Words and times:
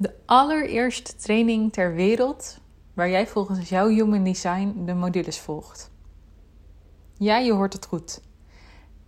De 0.00 0.14
allereerste 0.24 1.16
training 1.16 1.72
ter 1.72 1.94
wereld 1.94 2.60
waar 2.94 3.10
jij 3.10 3.26
volgens 3.26 3.68
jouw 3.68 3.88
Human 3.88 4.24
Design 4.24 4.84
de 4.84 4.94
modules 4.94 5.38
volgt. 5.38 5.90
Ja, 7.16 7.38
je 7.38 7.52
hoort 7.52 7.72
het 7.72 7.86
goed. 7.86 8.20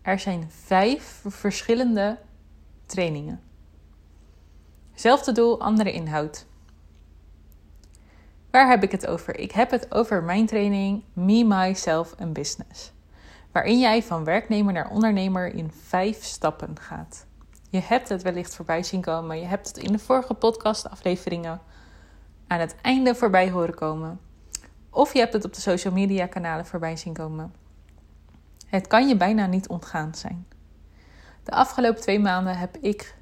Er 0.03 0.19
zijn 0.19 0.51
vijf 0.51 1.23
verschillende 1.27 2.19
trainingen. 2.87 3.41
Zelfde 4.95 5.33
doel, 5.33 5.61
andere 5.61 5.93
inhoud. 5.93 6.47
Waar 8.51 8.69
heb 8.69 8.83
ik 8.83 8.91
het 8.91 9.07
over? 9.07 9.39
Ik 9.39 9.53
heb 9.53 9.71
het 9.71 9.95
over 9.95 10.23
mijn 10.23 10.47
training 10.47 11.03
Me, 11.13 11.45
Myself 11.45 12.13
en 12.13 12.33
Business. 12.33 12.93
Waarin 13.53 13.79
jij 13.79 14.03
van 14.03 14.25
werknemer 14.25 14.73
naar 14.73 14.91
ondernemer 14.91 15.55
in 15.55 15.71
vijf 15.71 16.25
stappen 16.25 16.79
gaat. 16.81 17.27
Je 17.71 17.81
hebt 17.81 18.09
het 18.09 18.23
wellicht 18.23 18.55
voorbij 18.55 18.83
zien 18.83 19.01
komen. 19.01 19.39
Je 19.41 19.47
hebt 19.47 19.69
het 19.69 19.77
in 19.77 19.93
de 19.93 19.99
vorige 19.99 20.35
podcastafleveringen 20.35 21.61
aan 22.47 22.61
het 22.61 22.77
einde 22.83 23.15
voorbij 23.15 23.51
horen 23.51 23.75
komen. 23.75 24.21
Of 24.91 25.13
je 25.13 25.19
hebt 25.19 25.33
het 25.33 25.45
op 25.45 25.55
de 25.55 25.61
social 25.61 25.93
media 25.93 26.27
kanalen 26.27 26.67
voorbij 26.67 26.97
zien 26.97 27.13
komen. 27.13 27.55
Het 28.67 28.87
kan 28.87 29.09
je 29.09 29.17
bijna 29.17 29.47
niet 29.47 29.69
ontgaan 29.69 30.15
zijn. 30.15 30.47
De 31.45 31.51
afgelopen 31.51 32.01
twee 32.01 32.21
maanden 32.21 32.59
heb 32.59 32.77
ik 32.77 33.15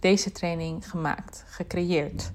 deze 0.00 0.32
training 0.32 0.90
gemaakt, 0.90 1.44
gecreëerd. 1.46 2.32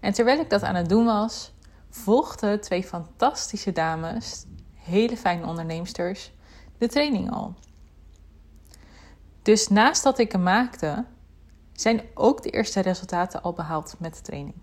En 0.00 0.12
terwijl 0.12 0.40
ik 0.40 0.50
dat 0.50 0.62
aan 0.62 0.74
het 0.74 0.88
doen 0.88 1.04
was, 1.04 1.52
volgden 1.90 2.60
twee 2.60 2.84
fantastische 2.84 3.72
dames, 3.72 4.44
hele 4.74 5.16
fijne 5.16 5.46
onderneemsters, 5.46 6.32
de 6.78 6.88
training 6.88 7.30
al. 7.32 7.54
Dus 9.48 9.68
naast 9.68 10.02
dat 10.02 10.18
ik 10.18 10.32
hem 10.32 10.42
maakte, 10.42 11.04
zijn 11.72 12.02
ook 12.14 12.42
de 12.42 12.50
eerste 12.50 12.80
resultaten 12.80 13.42
al 13.42 13.52
behaald 13.52 13.94
met 13.98 14.14
de 14.14 14.20
training. 14.20 14.56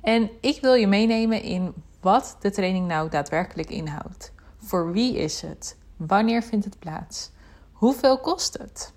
En 0.00 0.30
ik 0.40 0.60
wil 0.60 0.74
je 0.74 0.86
meenemen 0.86 1.42
in 1.42 1.74
wat 2.00 2.36
de 2.40 2.50
training 2.50 2.86
nou 2.86 3.10
daadwerkelijk 3.10 3.70
inhoudt. 3.70 4.32
Voor 4.58 4.92
wie 4.92 5.16
is 5.16 5.40
het? 5.40 5.76
Wanneer 5.96 6.42
vindt 6.42 6.64
het 6.64 6.78
plaats? 6.78 7.30
Hoeveel 7.72 8.18
kost 8.18 8.58
het? 8.58 8.92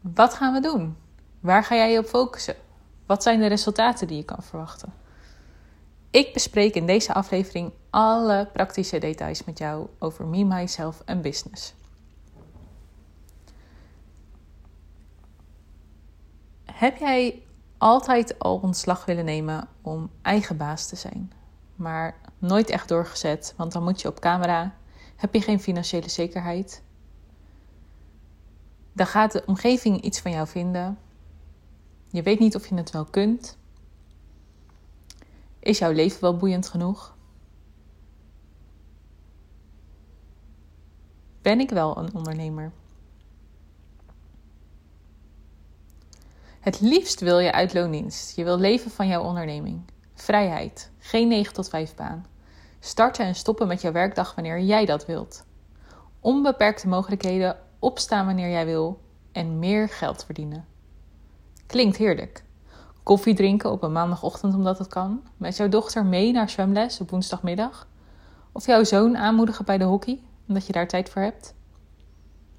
Wat 0.00 0.34
gaan 0.34 0.52
we 0.52 0.60
doen? 0.60 0.96
Waar 1.40 1.64
ga 1.64 1.74
jij 1.74 1.92
je 1.92 1.98
op 1.98 2.06
focussen? 2.06 2.56
Wat 3.06 3.22
zijn 3.22 3.40
de 3.40 3.46
resultaten 3.46 4.06
die 4.06 4.16
je 4.16 4.24
kan 4.24 4.42
verwachten? 4.42 4.92
Ik 6.10 6.32
bespreek 6.32 6.74
in 6.74 6.86
deze 6.86 7.14
aflevering 7.14 7.72
alle 7.90 8.48
praktische 8.52 8.98
details 8.98 9.44
met 9.44 9.58
jou 9.58 9.86
over 9.98 10.24
me, 10.24 10.44
myself 10.44 11.02
en 11.04 11.22
business. 11.22 11.74
Heb 16.76 16.96
jij 16.96 17.42
altijd 17.78 18.38
al 18.38 18.58
ontslag 18.58 19.04
willen 19.04 19.24
nemen 19.24 19.68
om 19.82 20.10
eigen 20.22 20.56
baas 20.56 20.86
te 20.88 20.96
zijn, 20.96 21.32
maar 21.76 22.20
nooit 22.38 22.70
echt 22.70 22.88
doorgezet, 22.88 23.54
want 23.56 23.72
dan 23.72 23.82
moet 23.82 24.00
je 24.00 24.08
op 24.08 24.20
camera, 24.20 24.74
heb 25.16 25.34
je 25.34 25.40
geen 25.40 25.60
financiële 25.60 26.08
zekerheid. 26.08 26.82
Dan 28.92 29.06
gaat 29.06 29.32
de 29.32 29.42
omgeving 29.46 30.00
iets 30.00 30.20
van 30.20 30.30
jou 30.30 30.46
vinden. 30.46 30.98
Je 32.10 32.22
weet 32.22 32.38
niet 32.38 32.54
of 32.54 32.66
je 32.66 32.74
het 32.74 32.90
wel 32.90 33.04
kunt. 33.04 33.58
Is 35.58 35.78
jouw 35.78 35.92
leven 35.92 36.20
wel 36.20 36.36
boeiend 36.36 36.68
genoeg? 36.68 37.16
Ben 41.42 41.60
ik 41.60 41.70
wel 41.70 41.98
een 41.98 42.14
ondernemer? 42.14 42.72
Het 46.66 46.80
liefst 46.80 47.20
wil 47.20 47.38
je 47.38 47.52
uit 47.52 47.74
loondienst. 47.74 48.36
Je 48.36 48.44
wil 48.44 48.58
leven 48.58 48.90
van 48.90 49.06
jouw 49.06 49.22
onderneming. 49.22 49.80
Vrijheid. 50.14 50.90
Geen 50.98 51.28
9 51.28 51.54
tot 51.54 51.68
5 51.68 51.94
baan. 51.94 52.26
Starten 52.80 53.24
en 53.24 53.34
stoppen 53.34 53.66
met 53.66 53.80
jouw 53.80 53.92
werkdag 53.92 54.34
wanneer 54.34 54.60
jij 54.60 54.84
dat 54.84 55.06
wilt. 55.06 55.44
Onbeperkte 56.20 56.88
mogelijkheden, 56.88 57.56
opstaan 57.78 58.26
wanneer 58.26 58.50
jij 58.50 58.66
wil 58.66 59.00
en 59.32 59.58
meer 59.58 59.88
geld 59.88 60.24
verdienen. 60.24 60.64
Klinkt 61.66 61.96
heerlijk. 61.96 62.44
Koffie 63.02 63.34
drinken 63.34 63.70
op 63.70 63.82
een 63.82 63.92
maandagochtend 63.92 64.54
omdat 64.54 64.78
het 64.78 64.88
kan. 64.88 65.22
Met 65.36 65.56
jouw 65.56 65.68
dochter 65.68 66.04
mee 66.04 66.32
naar 66.32 66.50
zwemles 66.50 67.00
op 67.00 67.10
woensdagmiddag. 67.10 67.88
Of 68.52 68.66
jouw 68.66 68.84
zoon 68.84 69.16
aanmoedigen 69.16 69.64
bij 69.64 69.78
de 69.78 69.84
hockey 69.84 70.20
omdat 70.48 70.66
je 70.66 70.72
daar 70.72 70.88
tijd 70.88 71.08
voor 71.08 71.22
hebt. 71.22 71.54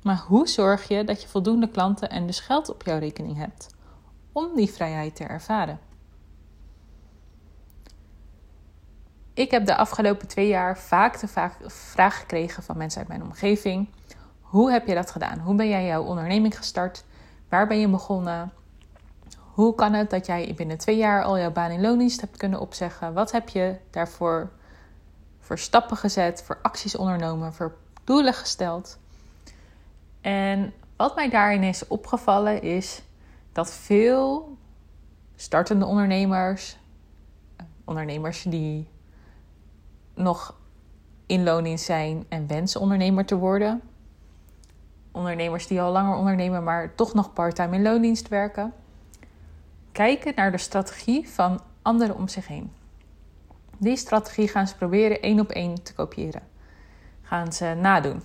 Maar 0.02 0.24
hoe 0.28 0.48
zorg 0.48 0.88
je 0.88 1.04
dat 1.04 1.22
je 1.22 1.28
voldoende 1.28 1.70
klanten 1.70 2.10
en 2.10 2.26
dus 2.26 2.40
geld 2.40 2.70
op 2.70 2.84
jouw 2.84 3.00
rekening 3.00 3.38
hebt? 3.38 3.76
Om 4.38 4.56
die 4.56 4.72
vrijheid 4.72 5.16
te 5.16 5.24
ervaren. 5.24 5.80
Ik 9.34 9.52
heb 9.52 9.66
de 9.66 9.76
afgelopen 9.76 10.28
twee 10.28 10.48
jaar 10.48 10.78
vaak 10.78 11.20
de 11.20 11.28
vraag 11.68 12.20
gekregen 12.20 12.64
van 12.64 12.78
mensen 12.78 13.00
uit 13.00 13.08
mijn 13.08 13.24
omgeving: 13.24 13.90
hoe 14.42 14.72
heb 14.72 14.88
je 14.88 14.94
dat 14.94 15.12
gedaan? 15.12 15.40
Hoe 15.40 15.56
ben 15.56 15.70
jij 15.70 15.86
jouw 15.86 16.04
onderneming 16.04 16.58
gestart? 16.58 17.04
Waar 17.50 17.68
ben 17.68 17.80
je 17.80 17.88
begonnen? 17.88 18.54
Hoe 19.54 19.76
kan 19.76 19.94
het 19.94 20.10
dat 20.10 20.26
jij 20.26 20.54
binnen 20.56 20.78
twee 20.78 20.98
jaar 20.98 21.24
al 21.24 21.40
jouw 21.40 21.52
baan 21.52 21.72
in 21.72 21.82
loondienst 21.82 22.22
hebt 22.22 22.38
kunnen 22.38 22.60
opzeggen? 22.60 23.14
Wat 23.14 23.32
heb 23.32 23.50
je 23.50 23.76
daarvoor 23.90 24.52
voor 25.40 25.58
stappen 25.60 25.98
gezet, 25.98 26.44
voor 26.44 26.60
acties 26.62 26.96
ondernomen, 26.96 27.54
voor 27.54 27.76
doelen 28.04 28.34
gesteld? 28.34 28.98
En 30.22 30.74
wat 30.98 31.16
mij 31.16 31.30
daarin 31.30 31.64
is 31.64 31.88
opgevallen 31.88 32.62
is 32.62 33.02
dat 33.58 33.74
veel 33.74 34.58
startende 35.36 35.86
ondernemers, 35.86 36.78
ondernemers 37.86 38.44
die 38.44 38.88
nog 40.14 40.56
in 41.26 41.44
loondienst 41.44 41.86
zijn 41.86 42.26
en 42.30 42.48
wensen 42.48 42.82
ondernemer 42.82 43.26
te 43.26 43.36
worden, 43.36 43.82
ondernemers 45.12 45.68
die 45.68 45.82
al 45.82 45.92
langer 45.92 46.16
ondernemen, 46.18 46.64
maar 46.64 46.96
toch 46.96 47.14
nog 47.14 47.34
parttime 47.34 47.76
in 47.76 47.82
loondienst 47.82 48.28
werken, 48.28 48.74
kijken 49.92 50.34
naar 50.36 50.52
de 50.52 50.58
strategie 50.58 51.30
van 51.30 51.62
anderen 51.82 52.16
om 52.16 52.28
zich 52.28 52.48
heen. 52.48 52.72
Die 53.78 53.98
strategie 53.98 54.48
gaan 54.48 54.68
ze 54.68 54.76
proberen 54.76 55.22
één 55.22 55.40
op 55.40 55.50
één 55.50 55.84
te 55.84 55.94
kopiëren. 55.94 56.44
Gaan 57.22 57.54
ze 57.54 57.78
nadoen. 57.82 58.22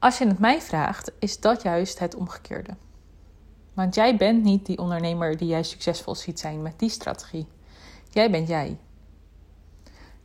Als 0.00 0.18
je 0.18 0.26
het 0.26 0.38
mij 0.38 0.60
vraagt, 0.60 1.12
is 1.18 1.40
dat 1.40 1.62
juist 1.62 1.98
het 1.98 2.14
omgekeerde. 2.14 2.76
Want 3.74 3.94
jij 3.94 4.16
bent 4.16 4.42
niet 4.42 4.66
die 4.66 4.78
ondernemer 4.78 5.36
die 5.36 5.48
jij 5.48 5.62
succesvol 5.62 6.14
ziet 6.14 6.40
zijn 6.40 6.62
met 6.62 6.78
die 6.78 6.88
strategie. 6.88 7.46
Jij 8.08 8.30
bent 8.30 8.48
jij. 8.48 8.78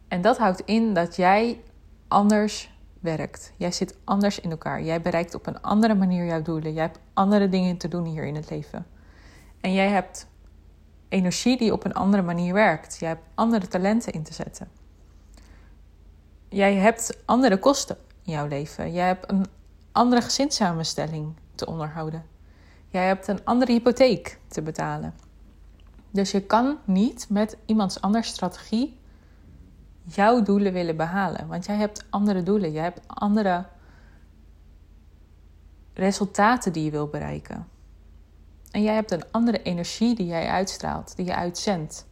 En 0.07 0.21
dat 0.21 0.37
houdt 0.37 0.61
in 0.65 0.93
dat 0.93 1.15
jij 1.15 1.61
anders 2.07 2.77
werkt. 2.99 3.53
Jij 3.57 3.71
zit 3.71 3.97
anders 4.03 4.39
in 4.39 4.51
elkaar. 4.51 4.83
Jij 4.83 5.01
bereikt 5.01 5.35
op 5.35 5.47
een 5.47 5.61
andere 5.61 5.95
manier 5.95 6.25
jouw 6.25 6.41
doelen. 6.41 6.73
Jij 6.73 6.83
hebt 6.83 6.99
andere 7.13 7.49
dingen 7.49 7.77
te 7.77 7.87
doen 7.87 8.05
hier 8.05 8.25
in 8.25 8.35
het 8.35 8.49
leven. 8.49 8.85
En 9.61 9.73
jij 9.73 9.89
hebt 9.89 10.27
energie 11.09 11.57
die 11.57 11.73
op 11.73 11.85
een 11.85 11.93
andere 11.93 12.23
manier 12.23 12.53
werkt. 12.53 12.97
Jij 12.99 13.09
hebt 13.09 13.23
andere 13.33 13.67
talenten 13.67 14.13
in 14.13 14.23
te 14.23 14.33
zetten. 14.33 14.67
Jij 16.49 16.75
hebt 16.75 17.17
andere 17.25 17.59
kosten 17.59 17.97
in 18.23 18.31
jouw 18.31 18.47
leven. 18.47 18.93
Jij 18.93 19.07
hebt 19.07 19.31
een 19.31 19.45
andere 19.95 20.21
gezinssamenstelling 20.21 21.33
te 21.55 21.65
onderhouden. 21.65 22.25
Jij 22.87 23.07
hebt 23.07 23.27
een 23.27 23.45
andere 23.45 23.71
hypotheek 23.71 24.39
te 24.47 24.61
betalen. 24.61 25.13
Dus 26.11 26.31
je 26.31 26.41
kan 26.41 26.77
niet 26.85 27.29
met 27.29 27.57
iemands 27.65 28.01
anders 28.01 28.27
strategie 28.27 28.97
jouw 30.03 30.41
doelen 30.41 30.73
willen 30.73 30.97
behalen. 30.97 31.47
Want 31.47 31.65
jij 31.65 31.75
hebt 31.75 32.05
andere 32.09 32.43
doelen. 32.43 32.71
Jij 32.71 32.83
hebt 32.83 32.99
andere 33.07 33.65
resultaten 35.93 36.73
die 36.73 36.83
je 36.83 36.91
wil 36.91 37.07
bereiken. 37.07 37.67
En 38.71 38.83
jij 38.83 38.93
hebt 38.93 39.11
een 39.11 39.31
andere 39.31 39.61
energie 39.61 40.15
die 40.15 40.25
jij 40.25 40.47
uitstraalt, 40.47 41.15
die 41.15 41.25
je 41.25 41.35
uitzendt. 41.35 42.07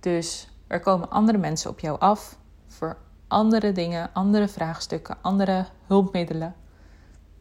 Dus 0.00 0.48
er 0.66 0.80
komen 0.80 1.10
andere 1.10 1.38
mensen 1.38 1.70
op 1.70 1.80
jou 1.80 2.00
af 2.00 2.38
voor 2.68 2.96
andere 3.28 3.72
dingen, 3.72 4.10
andere 4.12 4.48
vraagstukken, 4.48 5.16
andere 5.20 5.66
hulpmiddelen 5.90 6.54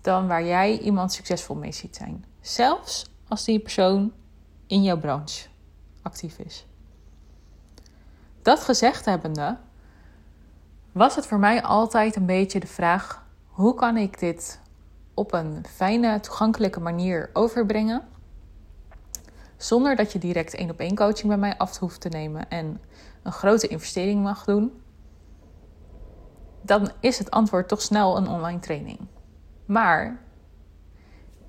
dan 0.01 0.27
waar 0.27 0.45
jij 0.45 0.79
iemand 0.79 1.13
succesvol 1.13 1.55
mee 1.55 1.71
ziet 1.71 1.95
zijn. 1.95 2.25
Zelfs 2.41 3.11
als 3.27 3.43
die 3.43 3.59
persoon 3.59 4.11
in 4.67 4.83
jouw 4.83 4.97
branche 4.97 5.47
actief 6.01 6.37
is. 6.37 6.65
Dat 8.41 8.59
gezegd 8.59 9.05
hebbende, 9.05 9.57
was 10.91 11.15
het 11.15 11.25
voor 11.25 11.39
mij 11.39 11.63
altijd 11.63 12.15
een 12.15 12.25
beetje 12.25 12.59
de 12.59 12.67
vraag: 12.67 13.25
hoe 13.47 13.75
kan 13.75 13.97
ik 13.97 14.19
dit 14.19 14.59
op 15.13 15.33
een 15.33 15.65
fijne, 15.69 16.19
toegankelijke 16.19 16.79
manier 16.79 17.29
overbrengen? 17.33 18.07
Zonder 19.57 19.95
dat 19.95 20.11
je 20.11 20.19
direct 20.19 20.53
één 20.53 20.69
op 20.69 20.79
één 20.79 20.95
coaching 20.95 21.27
bij 21.27 21.37
mij 21.37 21.57
af 21.57 21.77
hoeft 21.77 22.01
te 22.01 22.09
nemen 22.09 22.49
en 22.49 22.81
een 23.23 23.31
grote 23.31 23.67
investering 23.67 24.23
mag 24.23 24.45
doen. 24.45 24.81
Dan 26.69 26.91
is 26.99 27.17
het 27.17 27.31
antwoord 27.31 27.67
toch 27.67 27.81
snel 27.81 28.17
een 28.17 28.27
online 28.27 28.59
training. 28.59 28.99
Maar 29.65 30.21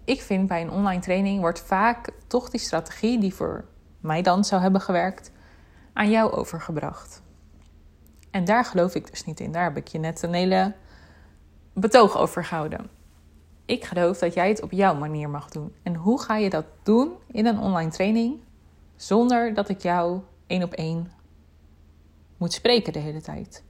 ik 0.05 0.21
vind 0.21 0.49
bij 0.49 0.61
een 0.61 0.71
online 0.71 1.01
training 1.01 1.41
wordt 1.41 1.61
vaak 1.61 2.11
toch 2.27 2.51
die 2.51 2.61
strategie 2.61 3.19
die 3.19 3.35
voor 3.35 3.65
mij 3.99 4.23
dan 4.23 4.45
zou 4.45 4.63
hebben 4.63 4.81
gewerkt, 4.81 5.33
aan 5.93 6.11
jou 6.11 6.33
overgebracht. 6.33 7.23
En 8.31 8.45
daar 8.45 8.65
geloof 8.65 8.95
ik 8.95 9.11
dus 9.11 9.25
niet 9.25 9.41
in. 9.41 9.53
Daar 9.53 9.65
heb 9.65 9.77
ik 9.77 9.89
je 9.89 9.99
net 9.99 10.23
een 10.23 10.33
hele 10.33 10.75
betoog 11.73 12.17
over 12.17 12.45
gehouden. 12.45 12.91
Ik 13.65 13.85
geloof 13.85 14.19
dat 14.19 14.35
jij 14.35 14.49
het 14.49 14.63
op 14.63 14.73
jouw 14.73 14.95
manier 14.95 15.31
mag 15.31 15.49
doen. 15.49 15.75
En 15.83 15.95
hoe 15.95 16.21
ga 16.21 16.37
je 16.37 16.51
dat 16.51 16.67
doen 16.83 17.13
in 17.27 17.47
een 17.47 17.59
online 17.59 17.91
training 17.91 18.41
zonder 18.97 19.55
dat 19.55 19.69
ik 19.69 19.81
jou 19.81 20.21
één 20.47 20.63
op 20.63 20.73
één 20.73 21.13
moet 22.37 22.53
spreken 22.53 22.93
de 22.93 22.99
hele 22.99 23.21
tijd? 23.21 23.69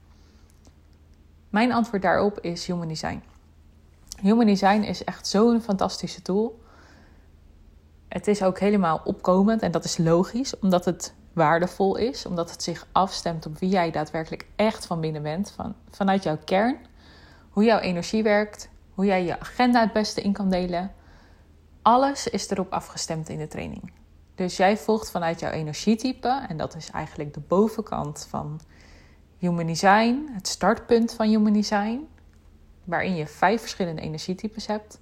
Mijn 1.51 1.73
antwoord 1.73 2.03
daarop 2.03 2.41
is 2.41 2.67
Human 2.67 2.89
Design. 2.89 3.23
Human 4.21 4.47
Design 4.47 4.81
is 4.81 5.05
echt 5.05 5.27
zo'n 5.27 5.61
fantastische 5.61 6.23
tool. 6.23 6.61
Het 8.09 8.27
is 8.27 8.43
ook 8.43 8.59
helemaal 8.59 9.01
opkomend 9.05 9.63
en 9.63 9.71
dat 9.71 9.85
is 9.85 9.97
logisch, 9.99 10.59
omdat 10.59 10.85
het 10.85 11.15
waardevol 11.33 11.97
is, 11.97 12.27
omdat 12.27 12.51
het 12.51 12.63
zich 12.63 12.87
afstemt 12.93 13.47
op 13.47 13.59
wie 13.59 13.69
jij 13.69 13.91
daadwerkelijk 13.91 14.47
echt 14.57 14.87
van 14.87 15.01
binnen 15.01 15.23
bent, 15.23 15.51
van, 15.51 15.75
vanuit 15.91 16.23
jouw 16.23 16.39
kern, 16.45 16.77
hoe 17.51 17.65
jouw 17.65 17.79
energie 17.79 18.23
werkt, 18.23 18.69
hoe 18.95 19.05
jij 19.05 19.25
je 19.25 19.41
agenda 19.41 19.81
het 19.81 19.93
beste 19.93 20.23
in 20.23 20.33
kan 20.33 20.51
delen. 20.51 20.93
Alles 21.83 22.29
is 22.29 22.51
erop 22.51 22.73
afgestemd 22.73 23.29
in 23.29 23.39
de 23.39 23.47
training. 23.47 23.93
Dus 24.35 24.57
jij 24.57 24.77
volgt 24.77 25.11
vanuit 25.11 25.41
jouw 25.41 25.51
energietype, 25.51 26.47
en 26.49 26.57
dat 26.57 26.77
is 26.77 26.91
eigenlijk 26.91 27.35
de 27.35 27.41
bovenkant 27.41 28.27
van 28.29 28.61
Human 29.41 29.67
Design, 29.67 30.29
het 30.33 30.49
startpunt 30.49 31.13
van 31.13 31.29
Human 31.29 31.53
Design, 31.53 32.09
waarin 32.85 33.15
je 33.15 33.27
vijf 33.27 33.61
verschillende 33.61 34.03
energietypes 34.03 34.67
hebt. 34.67 34.99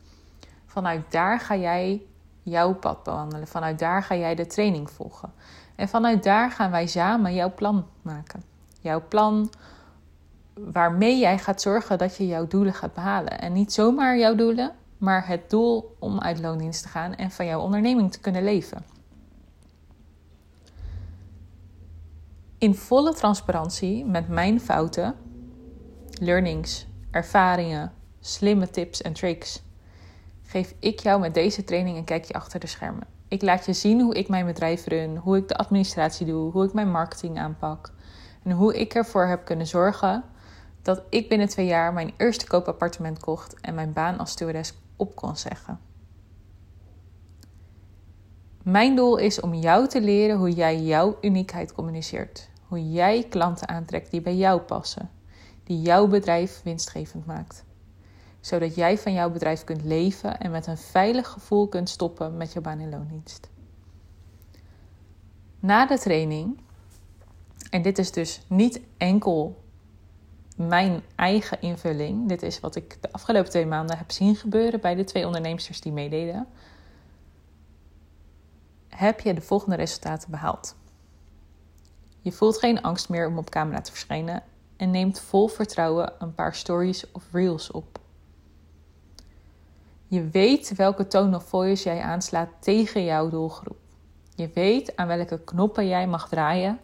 Vanuit 0.66 1.12
daar 1.12 1.40
ga 1.40 1.56
jij 1.56 2.02
jouw 2.42 2.74
pad 2.74 3.02
bewandelen. 3.02 3.46
Vanuit 3.46 3.78
daar 3.78 4.02
ga 4.02 4.16
jij 4.16 4.34
de 4.34 4.46
training 4.46 4.90
volgen. 4.90 5.32
En 5.74 5.88
vanuit 5.88 6.22
daar 6.22 6.50
gaan 6.50 6.70
wij 6.70 6.86
samen 6.86 7.34
jouw 7.34 7.54
plan 7.54 7.86
maken. 8.02 8.42
Jouw 8.80 9.02
plan 9.08 9.50
waarmee 10.54 11.18
jij 11.18 11.38
gaat 11.38 11.62
zorgen 11.62 11.98
dat 11.98 12.16
je 12.16 12.26
jouw 12.26 12.46
doelen 12.46 12.74
gaat 12.74 12.94
behalen. 12.94 13.40
En 13.40 13.52
niet 13.52 13.72
zomaar 13.72 14.18
jouw 14.18 14.34
doelen, 14.34 14.72
maar 14.98 15.26
het 15.26 15.50
doel 15.50 15.96
om 15.98 16.20
uit 16.20 16.40
loondienst 16.40 16.82
te 16.82 16.88
gaan 16.88 17.14
en 17.14 17.30
van 17.30 17.46
jouw 17.46 17.60
onderneming 17.60 18.12
te 18.12 18.20
kunnen 18.20 18.44
leven. 18.44 18.84
In 22.58 22.74
volle 22.74 23.14
transparantie 23.14 24.04
met 24.04 24.28
mijn 24.28 24.60
fouten, 24.60 25.14
learnings, 26.20 26.86
ervaringen, 27.10 27.92
slimme 28.20 28.70
tips 28.70 29.02
en 29.02 29.12
tricks 29.12 29.62
geef 30.42 30.74
ik 30.78 31.00
jou 31.00 31.20
met 31.20 31.34
deze 31.34 31.64
training 31.64 31.96
een 31.96 32.04
kijkje 32.04 32.34
achter 32.34 32.60
de 32.60 32.66
schermen. 32.66 33.06
Ik 33.28 33.42
laat 33.42 33.66
je 33.66 33.72
zien 33.72 34.00
hoe 34.00 34.14
ik 34.14 34.28
mijn 34.28 34.46
bedrijf 34.46 34.86
run, 34.86 35.16
hoe 35.16 35.36
ik 35.36 35.48
de 35.48 35.56
administratie 35.56 36.26
doe, 36.26 36.52
hoe 36.52 36.64
ik 36.64 36.72
mijn 36.72 36.90
marketing 36.90 37.38
aanpak 37.38 37.92
en 38.42 38.50
hoe 38.50 38.78
ik 38.78 38.94
ervoor 38.94 39.26
heb 39.26 39.44
kunnen 39.44 39.66
zorgen 39.66 40.24
dat 40.82 41.02
ik 41.10 41.28
binnen 41.28 41.48
twee 41.48 41.66
jaar 41.66 41.92
mijn 41.92 42.12
eerste 42.16 42.46
koopappartement 42.46 43.20
kocht 43.20 43.60
en 43.60 43.74
mijn 43.74 43.92
baan 43.92 44.18
als 44.18 44.30
stewardess 44.30 44.74
op 44.96 45.16
kon 45.16 45.36
zeggen. 45.36 45.87
Mijn 48.68 48.96
doel 48.96 49.16
is 49.16 49.40
om 49.40 49.54
jou 49.54 49.88
te 49.88 50.00
leren 50.00 50.36
hoe 50.36 50.50
jij 50.50 50.80
jouw 50.80 51.18
uniekheid 51.20 51.72
communiceert. 51.72 52.48
Hoe 52.66 52.90
jij 52.90 53.26
klanten 53.28 53.68
aantrekt 53.68 54.10
die 54.10 54.20
bij 54.20 54.36
jou 54.36 54.60
passen, 54.60 55.10
die 55.64 55.80
jouw 55.80 56.06
bedrijf 56.06 56.60
winstgevend 56.64 57.26
maakt. 57.26 57.64
Zodat 58.40 58.74
jij 58.74 58.98
van 58.98 59.12
jouw 59.12 59.30
bedrijf 59.30 59.64
kunt 59.64 59.84
leven 59.84 60.40
en 60.40 60.50
met 60.50 60.66
een 60.66 60.76
veilig 60.76 61.28
gevoel 61.28 61.68
kunt 61.68 61.88
stoppen 61.88 62.36
met 62.36 62.52
je 62.52 62.60
baan 62.60 62.80
in 62.80 62.90
loondienst. 62.90 63.48
Na 65.60 65.86
de 65.86 65.98
training, 65.98 66.60
en 67.70 67.82
dit 67.82 67.98
is 67.98 68.12
dus 68.12 68.40
niet 68.46 68.80
enkel 68.96 69.62
mijn 70.56 71.02
eigen 71.14 71.60
invulling. 71.60 72.28
Dit 72.28 72.42
is 72.42 72.60
wat 72.60 72.76
ik 72.76 72.98
de 73.00 73.12
afgelopen 73.12 73.50
twee 73.50 73.66
maanden 73.66 73.98
heb 73.98 74.10
zien 74.10 74.36
gebeuren 74.36 74.80
bij 74.80 74.94
de 74.94 75.04
twee 75.04 75.26
ondernemers 75.26 75.80
die 75.80 75.92
meededen. 75.92 76.46
Heb 78.98 79.20
je 79.20 79.34
de 79.34 79.40
volgende 79.40 79.76
resultaten 79.76 80.30
behaald? 80.30 80.76
Je 82.20 82.32
voelt 82.32 82.58
geen 82.58 82.82
angst 82.82 83.08
meer 83.08 83.26
om 83.26 83.38
op 83.38 83.50
camera 83.50 83.80
te 83.80 83.90
verschijnen 83.90 84.42
en 84.76 84.90
neemt 84.90 85.20
vol 85.20 85.48
vertrouwen 85.48 86.12
een 86.18 86.34
paar 86.34 86.54
stories 86.54 87.10
of 87.12 87.24
reels 87.32 87.70
op. 87.70 87.98
Je 90.06 90.28
weet 90.28 90.76
welke 90.76 91.06
tone 91.06 91.36
of 91.36 91.44
voice 91.44 91.84
jij 91.84 92.00
aanslaat 92.00 92.48
tegen 92.58 93.04
jouw 93.04 93.28
doelgroep. 93.28 93.78
Je 94.34 94.50
weet 94.54 94.96
aan 94.96 95.06
welke 95.06 95.40
knoppen 95.44 95.88
jij 95.88 96.06
mag 96.06 96.28
draaien 96.28 96.78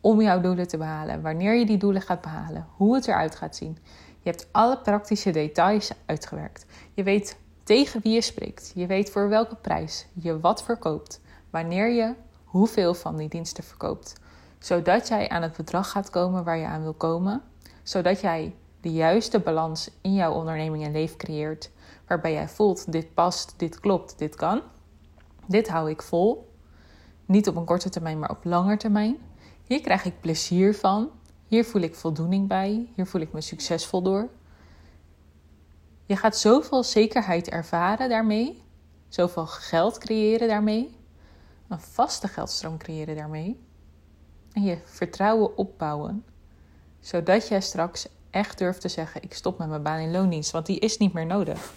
om 0.00 0.22
jouw 0.22 0.40
doelen 0.40 0.68
te 0.68 0.76
behalen. 0.76 1.22
Wanneer 1.22 1.54
je 1.54 1.66
die 1.66 1.78
doelen 1.78 2.02
gaat 2.02 2.20
behalen, 2.20 2.66
hoe 2.76 2.94
het 2.94 3.08
eruit 3.08 3.34
gaat 3.34 3.56
zien. 3.56 3.78
Je 4.20 4.30
hebt 4.30 4.48
alle 4.52 4.78
praktische 4.78 5.30
details 5.30 5.92
uitgewerkt. 6.06 6.66
Je 6.94 7.02
weet 7.02 7.36
tegen 7.62 8.00
wie 8.02 8.12
je 8.12 8.20
spreekt. 8.20 8.72
Je 8.74 8.86
weet 8.86 9.10
voor 9.10 9.28
welke 9.28 9.56
prijs 9.56 10.06
je 10.12 10.40
wat 10.40 10.62
verkoopt. 10.62 11.22
Wanneer 11.54 11.90
je 11.90 12.14
hoeveel 12.44 12.94
van 12.94 13.16
die 13.16 13.28
diensten 13.28 13.64
verkoopt. 13.64 14.12
Zodat 14.58 15.08
jij 15.08 15.28
aan 15.28 15.42
het 15.42 15.56
bedrag 15.56 15.90
gaat 15.90 16.10
komen 16.10 16.44
waar 16.44 16.56
je 16.56 16.66
aan 16.66 16.82
wil 16.82 16.92
komen. 16.92 17.42
Zodat 17.82 18.20
jij 18.20 18.54
de 18.80 18.92
juiste 18.92 19.40
balans 19.40 19.90
in 20.00 20.14
jouw 20.14 20.32
onderneming 20.32 20.84
en 20.84 20.92
leven 20.92 21.16
creëert. 21.16 21.70
Waarbij 22.06 22.32
jij 22.32 22.48
voelt: 22.48 22.92
dit 22.92 23.14
past, 23.14 23.54
dit 23.56 23.80
klopt, 23.80 24.18
dit 24.18 24.34
kan. 24.34 24.62
Dit 25.46 25.68
hou 25.68 25.90
ik 25.90 26.02
vol. 26.02 26.52
Niet 27.26 27.48
op 27.48 27.56
een 27.56 27.64
korte 27.64 27.88
termijn, 27.88 28.18
maar 28.18 28.30
op 28.30 28.44
lange 28.44 28.76
termijn. 28.76 29.16
Hier 29.64 29.80
krijg 29.80 30.04
ik 30.04 30.20
plezier 30.20 30.74
van. 30.74 31.10
Hier 31.46 31.64
voel 31.64 31.82
ik 31.82 31.94
voldoening 31.94 32.48
bij. 32.48 32.88
Hier 32.94 33.06
voel 33.06 33.20
ik 33.20 33.32
me 33.32 33.40
succesvol 33.40 34.02
door. 34.02 34.28
Je 36.06 36.16
gaat 36.16 36.36
zoveel 36.36 36.82
zekerheid 36.82 37.48
ervaren 37.48 38.08
daarmee. 38.08 38.62
Zoveel 39.08 39.46
geld 39.46 39.98
creëren 39.98 40.48
daarmee. 40.48 41.02
Een 41.68 41.80
vaste 41.80 42.28
geldstroom 42.28 42.78
creëren 42.78 43.16
daarmee. 43.16 43.60
En 44.52 44.62
je 44.62 44.78
vertrouwen 44.84 45.56
opbouwen. 45.56 46.24
Zodat 47.00 47.48
jij 47.48 47.60
straks 47.60 48.08
echt 48.30 48.58
durft 48.58 48.80
te 48.80 48.88
zeggen: 48.88 49.22
Ik 49.22 49.34
stop 49.34 49.58
met 49.58 49.68
mijn 49.68 49.82
baan 49.82 49.98
in 49.98 50.10
loondienst. 50.10 50.50
Want 50.50 50.66
die 50.66 50.78
is 50.78 50.98
niet 50.98 51.12
meer 51.12 51.26
nodig. 51.26 51.74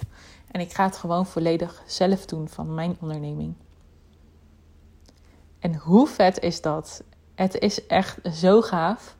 En 0.51 0.61
ik 0.61 0.73
ga 0.73 0.85
het 0.85 0.97
gewoon 0.97 1.25
volledig 1.25 1.83
zelf 1.85 2.25
doen 2.25 2.49
van 2.49 2.73
mijn 2.73 2.97
onderneming. 2.99 3.53
En 5.59 5.75
hoe 5.75 6.07
vet 6.07 6.39
is 6.39 6.61
dat? 6.61 7.03
Het 7.35 7.59
is 7.59 7.87
echt 7.87 8.19
zo 8.33 8.61
gaaf. 8.61 9.17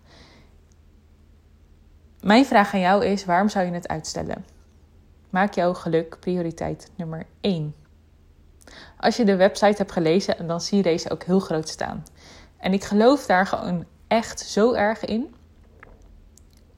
Mijn 2.22 2.46
vraag 2.46 2.74
aan 2.74 2.80
jou 2.80 3.06
is: 3.06 3.26
waarom 3.26 3.50
zou 3.50 3.66
je 3.66 3.72
het 3.72 3.88
uitstellen? 3.88 4.46
Maak 5.30 5.54
jouw 5.54 5.74
geluk 5.74 6.20
prioriteit 6.20 6.92
nummer 6.96 7.26
1. 7.42 7.76
Als 9.00 9.18
je 9.18 9.26
de 9.26 9.36
website 9.36 9.78
hebt 9.78 9.92
gelezen, 9.92 10.48
dan 10.48 10.62
zie 10.62 10.78
je 10.78 10.84
deze 10.84 11.10
ook 11.10 11.24
heel 11.24 11.40
groot 11.40 11.70
staan. 11.70 12.04
En 12.58 12.74
ik 12.74 12.84
geloof 12.84 13.26
daar 13.26 13.48
gewoon 13.48 13.86
echt 14.08 14.40
zo 14.40 14.74
erg 14.74 15.06
in. 15.06 15.36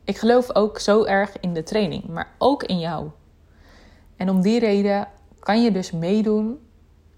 Ik 0.04 0.18
geloof 0.18 0.56
ook 0.56 0.80
zo 0.80 1.04
erg 1.04 1.40
in 1.40 1.54
de 1.54 1.64
training, 1.64 2.08
maar 2.08 2.32
ook 2.38 2.64
in 2.64 2.80
jou. 2.80 3.10
En 4.18 4.30
om 4.30 4.42
die 4.42 4.60
reden 4.60 5.08
kan 5.40 5.64
je 5.64 5.72
dus 5.72 5.92
meedoen 5.92 6.60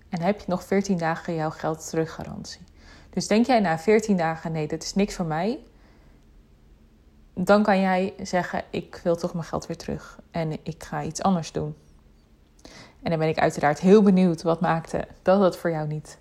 en 0.09 0.21
heb 0.21 0.39
je 0.39 0.45
nog 0.47 0.63
14 0.63 0.97
dagen 0.97 1.35
jouw 1.35 1.49
geld 1.49 1.89
teruggarantie. 1.89 2.61
Dus 3.09 3.27
denk 3.27 3.45
jij 3.45 3.59
na 3.59 3.79
14 3.79 4.17
dagen, 4.17 4.51
nee, 4.51 4.67
dat 4.67 4.83
is 4.83 4.93
niks 4.93 5.15
voor 5.15 5.25
mij. 5.25 5.59
Dan 7.33 7.63
kan 7.63 7.79
jij 7.79 8.13
zeggen, 8.21 8.63
ik 8.69 8.99
wil 9.03 9.15
toch 9.15 9.33
mijn 9.33 9.45
geld 9.45 9.65
weer 9.67 9.77
terug 9.77 10.19
en 10.31 10.51
ik 10.51 10.83
ga 10.83 11.03
iets 11.03 11.21
anders 11.21 11.51
doen. 11.51 11.75
En 13.01 13.10
dan 13.10 13.20
ben 13.20 13.27
ik 13.27 13.39
uiteraard 13.39 13.79
heel 13.79 14.01
benieuwd 14.01 14.41
wat 14.41 14.60
maakte 14.60 15.08
dat 15.22 15.41
het 15.41 15.58
voor 15.58 15.72
jou 15.72 15.88
niet 15.88 16.20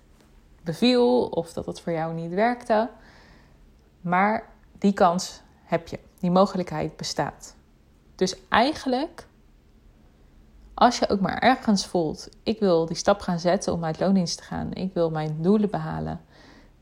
beviel 0.63 1.25
of 1.25 1.53
dat 1.53 1.65
het 1.65 1.79
voor 1.79 1.93
jou 1.93 2.13
niet 2.13 2.33
werkte. 2.33 2.89
Maar 4.01 4.49
die 4.77 4.93
kans 4.93 5.41
heb 5.63 5.87
je, 5.87 5.99
die 6.19 6.31
mogelijkheid 6.31 6.97
bestaat. 6.97 7.55
Dus 8.15 8.35
eigenlijk, 8.49 9.27
als 10.73 10.99
je 10.99 11.09
ook 11.09 11.19
maar 11.19 11.37
ergens 11.37 11.85
voelt, 11.85 12.29
ik 12.43 12.59
wil 12.59 12.85
die 12.85 12.95
stap 12.95 13.21
gaan 13.21 13.39
zetten 13.39 13.73
om 13.73 13.85
uit 13.85 13.99
loondienst 13.99 14.37
te 14.37 14.43
gaan, 14.43 14.73
ik 14.73 14.93
wil 14.93 15.09
mijn 15.09 15.37
doelen 15.41 15.69
behalen, 15.69 16.21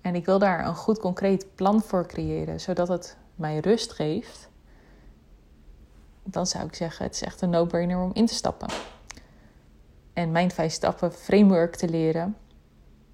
en 0.02 0.16
ik 0.16 0.26
wil 0.26 0.40
daar 0.40 0.68
een 0.68 0.76
goed 0.76 1.00
concreet 1.00 1.56
plan 1.56 1.82
voor 1.82 2.06
creëren, 2.06 2.60
zodat 2.60 2.88
het 2.88 3.18
mij 3.36 3.60
rust 3.60 3.92
geeft. 3.92 4.50
Dan 6.24 6.48
zou 6.48 6.66
ik 6.66 6.76
zeggen, 6.76 7.06
het 7.06 7.16
is 7.16 7.22
echt 7.22 7.42
een 7.42 7.50
no-brainer 7.50 8.00
om 8.00 8.12
in 8.14 8.26
te 8.26 8.34
stappen. 8.34 8.68
En 10.20 10.32
mijn 10.32 10.52
vijf 10.52 10.72
stappen 10.72 11.12
framework 11.12 11.76
te 11.76 11.90
leren. 11.90 12.38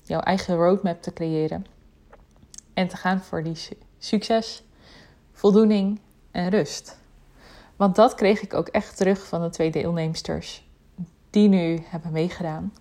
Jouw 0.03 0.19
eigen 0.19 0.55
roadmap 0.55 1.01
te 1.01 1.13
creëren. 1.13 1.65
En 2.73 2.87
te 2.87 2.97
gaan 2.97 3.21
voor 3.21 3.43
die 3.43 3.57
succes, 3.97 4.63
voldoening 5.31 5.99
en 6.31 6.49
rust. 6.49 6.97
Want 7.75 7.95
dat 7.95 8.15
kreeg 8.15 8.41
ik 8.41 8.53
ook 8.53 8.67
echt 8.67 8.97
terug 8.97 9.27
van 9.27 9.41
de 9.41 9.49
twee 9.49 9.71
deelnemsters 9.71 10.67
die 11.29 11.47
nu 11.47 11.83
hebben 11.85 12.11
meegedaan, 12.11 12.73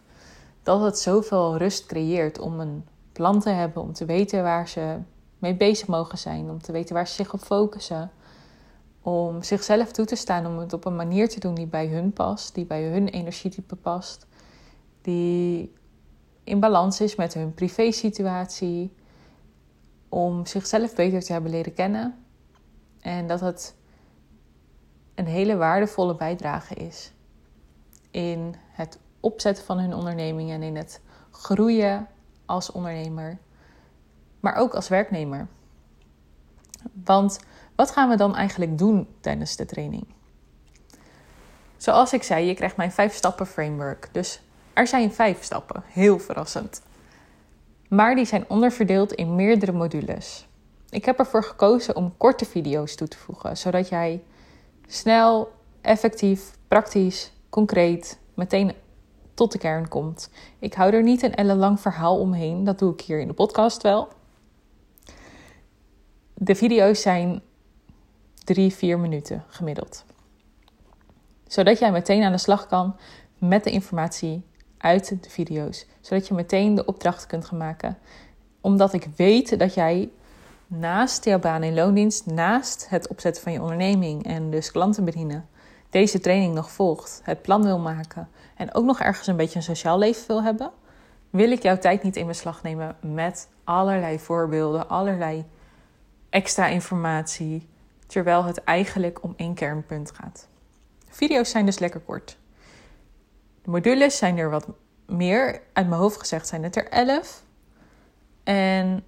dat 0.63 0.81
het 0.81 0.99
zoveel 0.99 1.57
rust 1.57 1.87
creëert 1.87 2.39
om 2.39 2.61
een 2.61 2.87
plan 3.13 3.41
te 3.41 3.51
hebben, 3.51 3.83
om 3.83 3.93
te 3.93 4.05
weten 4.05 4.43
waar 4.43 4.69
ze 4.69 4.97
mee 5.39 5.55
bezig 5.55 5.87
mogen 5.87 6.19
zijn, 6.19 6.51
om 6.51 6.63
te 6.63 6.73
weten 6.73 6.95
waar 6.95 7.09
ze 7.09 7.15
zich 7.15 7.33
op 7.33 7.41
focussen, 7.41 8.11
om 9.05 9.43
zichzelf 9.43 9.93
toe 9.93 10.05
te 10.05 10.17
staan 10.17 10.47
om 10.47 10.59
het 10.59 10.73
op 10.73 10.85
een 10.85 10.97
manier 10.97 11.29
te 11.29 11.41
doen 11.41 11.55
die 11.55 11.67
bij 11.67 11.87
hun 11.87 12.13
past, 12.13 12.55
die 12.55 12.65
bij 12.65 12.83
hun 12.83 13.09
energietype 13.09 13.77
past, 13.77 14.27
die 15.03 15.73
in 16.45 16.61
balans 16.61 17.01
is 17.01 17.17
met 17.17 17.35
hun 17.35 17.55
privésituatie, 17.55 18.93
om 20.09 20.47
zichzelf 20.47 20.95
beter 20.95 21.21
te 21.21 21.33
hebben 21.33 21.51
leren 21.51 21.75
kennen 21.75 22.25
en 23.01 23.27
dat 23.27 23.41
het 23.41 23.75
een 25.15 25.27
hele 25.27 25.57
waardevolle 25.57 26.17
bijdrage 26.17 26.75
is 26.75 27.13
in 28.11 28.55
het 28.71 28.99
opzetten 29.21 29.65
van 29.65 29.79
hun 29.79 29.95
onderneming 29.95 30.51
en 30.51 30.63
in 30.63 30.77
het 30.77 31.01
groeien 31.31 32.09
als 32.45 32.73
ondernemer, 32.73 33.39
maar 34.41 34.55
ook 34.55 34.75
als 34.75 34.89
werknemer. 34.89 35.47
Want 37.05 37.39
wat 37.75 37.91
gaan 37.91 38.09
we 38.09 38.17
dan 38.17 38.37
eigenlijk 38.37 38.79
doen 38.79 39.07
tijdens 39.21 39.57
de 39.57 39.65
training? 39.65 40.07
Zoals 41.77 42.13
ik 42.13 42.23
zei, 42.23 42.47
je 42.47 42.55
krijgt 42.55 42.77
mijn 42.77 42.93
vijf 42.93 43.15
stappen 43.15 43.47
framework. 43.47 44.09
Dus 44.13 44.41
er 44.73 44.87
zijn 44.87 45.13
vijf 45.13 45.43
stappen, 45.43 45.83
heel 45.87 46.19
verrassend. 46.19 46.83
Maar 47.89 48.15
die 48.15 48.25
zijn 48.25 48.45
onderverdeeld 48.49 49.13
in 49.13 49.35
meerdere 49.35 49.73
modules. 49.73 50.47
Ik 50.91 51.05
heb 51.05 51.19
ervoor 51.19 51.45
gekozen 51.45 51.97
om 51.97 52.15
korte 52.17 52.45
video's 52.45 52.95
toe 52.95 53.09
te 53.09 53.19
voegen, 53.19 53.57
zodat 53.57 53.89
jij 53.89 54.23
snel, 54.87 55.53
effectief, 55.81 56.51
praktisch, 56.69 57.33
concreet, 57.51 58.19
meteen 58.35 58.73
tot 59.35 59.53
de 59.53 59.59
kern 59.59 59.89
komt. 59.89 60.31
Ik 60.59 60.75
hou 60.75 60.93
er 60.93 61.03
niet 61.03 61.23
een 61.23 61.35
ellenlang 61.35 61.81
verhaal 61.81 62.19
omheen, 62.19 62.65
dat 62.65 62.79
doe 62.79 62.93
ik 62.93 63.01
hier 63.01 63.21
in 63.21 63.29
de 63.29 63.35
podcast 63.35 63.83
wel. 63.83 64.09
De 66.35 66.55
video's 66.55 67.01
zijn 67.01 67.43
drie, 68.45 68.75
vier 68.75 68.99
minuten 68.99 69.45
gemiddeld. 69.49 70.05
Zodat 71.47 71.79
jij 71.79 71.93
meteen 71.93 72.23
aan 72.23 72.33
de 72.33 72.39
slag 72.39 72.67
kan 72.67 72.97
met 73.39 73.65
de 73.65 73.71
informatie 73.71 74.43
uit 74.79 75.23
de 75.23 75.31
video's. 75.31 75.87
Zodat 76.01 76.29
je 76.29 76.35
meteen 76.35 76.75
de 76.75 76.85
opdrachten 76.85 77.29
kunt 77.29 77.45
gaan 77.45 77.59
maken. 77.59 77.99
Omdat 78.61 78.93
ik 78.93 79.07
weet 79.17 79.59
dat 79.59 79.75
jij 79.75 80.11
naast 80.67 81.25
jouw 81.25 81.39
baan 81.39 81.63
in 81.63 81.75
loondienst, 81.75 82.27
naast 82.27 82.87
het 82.89 83.09
opzetten 83.09 83.43
van 83.43 83.53
je 83.53 83.61
onderneming 83.63 84.25
en 84.25 84.51
dus 84.51 84.71
klanten 84.71 85.05
bedienen, 85.05 85.49
deze 85.91 86.21
training 86.21 86.55
nog 86.55 86.71
volgt, 86.71 87.21
het 87.23 87.43
plan 87.43 87.63
wil 87.63 87.79
maken 87.79 88.29
en 88.57 88.75
ook 88.75 88.85
nog 88.85 89.01
ergens 89.01 89.27
een 89.27 89.37
beetje 89.37 89.57
een 89.57 89.63
sociaal 89.63 89.99
leven 89.99 90.27
wil 90.27 90.43
hebben, 90.43 90.71
wil 91.31 91.51
ik 91.51 91.63
jouw 91.63 91.79
tijd 91.79 92.03
niet 92.03 92.17
in 92.17 92.27
beslag 92.27 92.63
nemen 92.63 92.97
met 93.01 93.49
allerlei 93.65 94.19
voorbeelden, 94.19 94.89
allerlei 94.89 95.45
extra 96.31 96.67
informatie, 96.67 97.69
terwijl 98.15 98.45
het 98.45 98.65
eigenlijk 98.65 99.23
om 99.23 99.35
één 99.37 99.55
kernpunt 99.55 100.13
gaat. 100.15 100.49
Video's 101.09 101.51
zijn 101.51 101.67
dus 101.67 101.79
lekker 101.79 102.01
kort. 102.01 102.37
De 103.63 103.71
modules 103.71 104.17
zijn 104.17 104.39
er 104.39 104.51
wat 104.51 104.67
meer. 105.07 105.63
Uit 105.73 105.89
mijn 105.89 106.01
hoofd 106.01 106.19
gezegd 106.19 106.49
zijn 106.49 106.63
het 106.63 106.77
er 106.77 106.89
elf. 106.89 107.43
En 108.45 109.05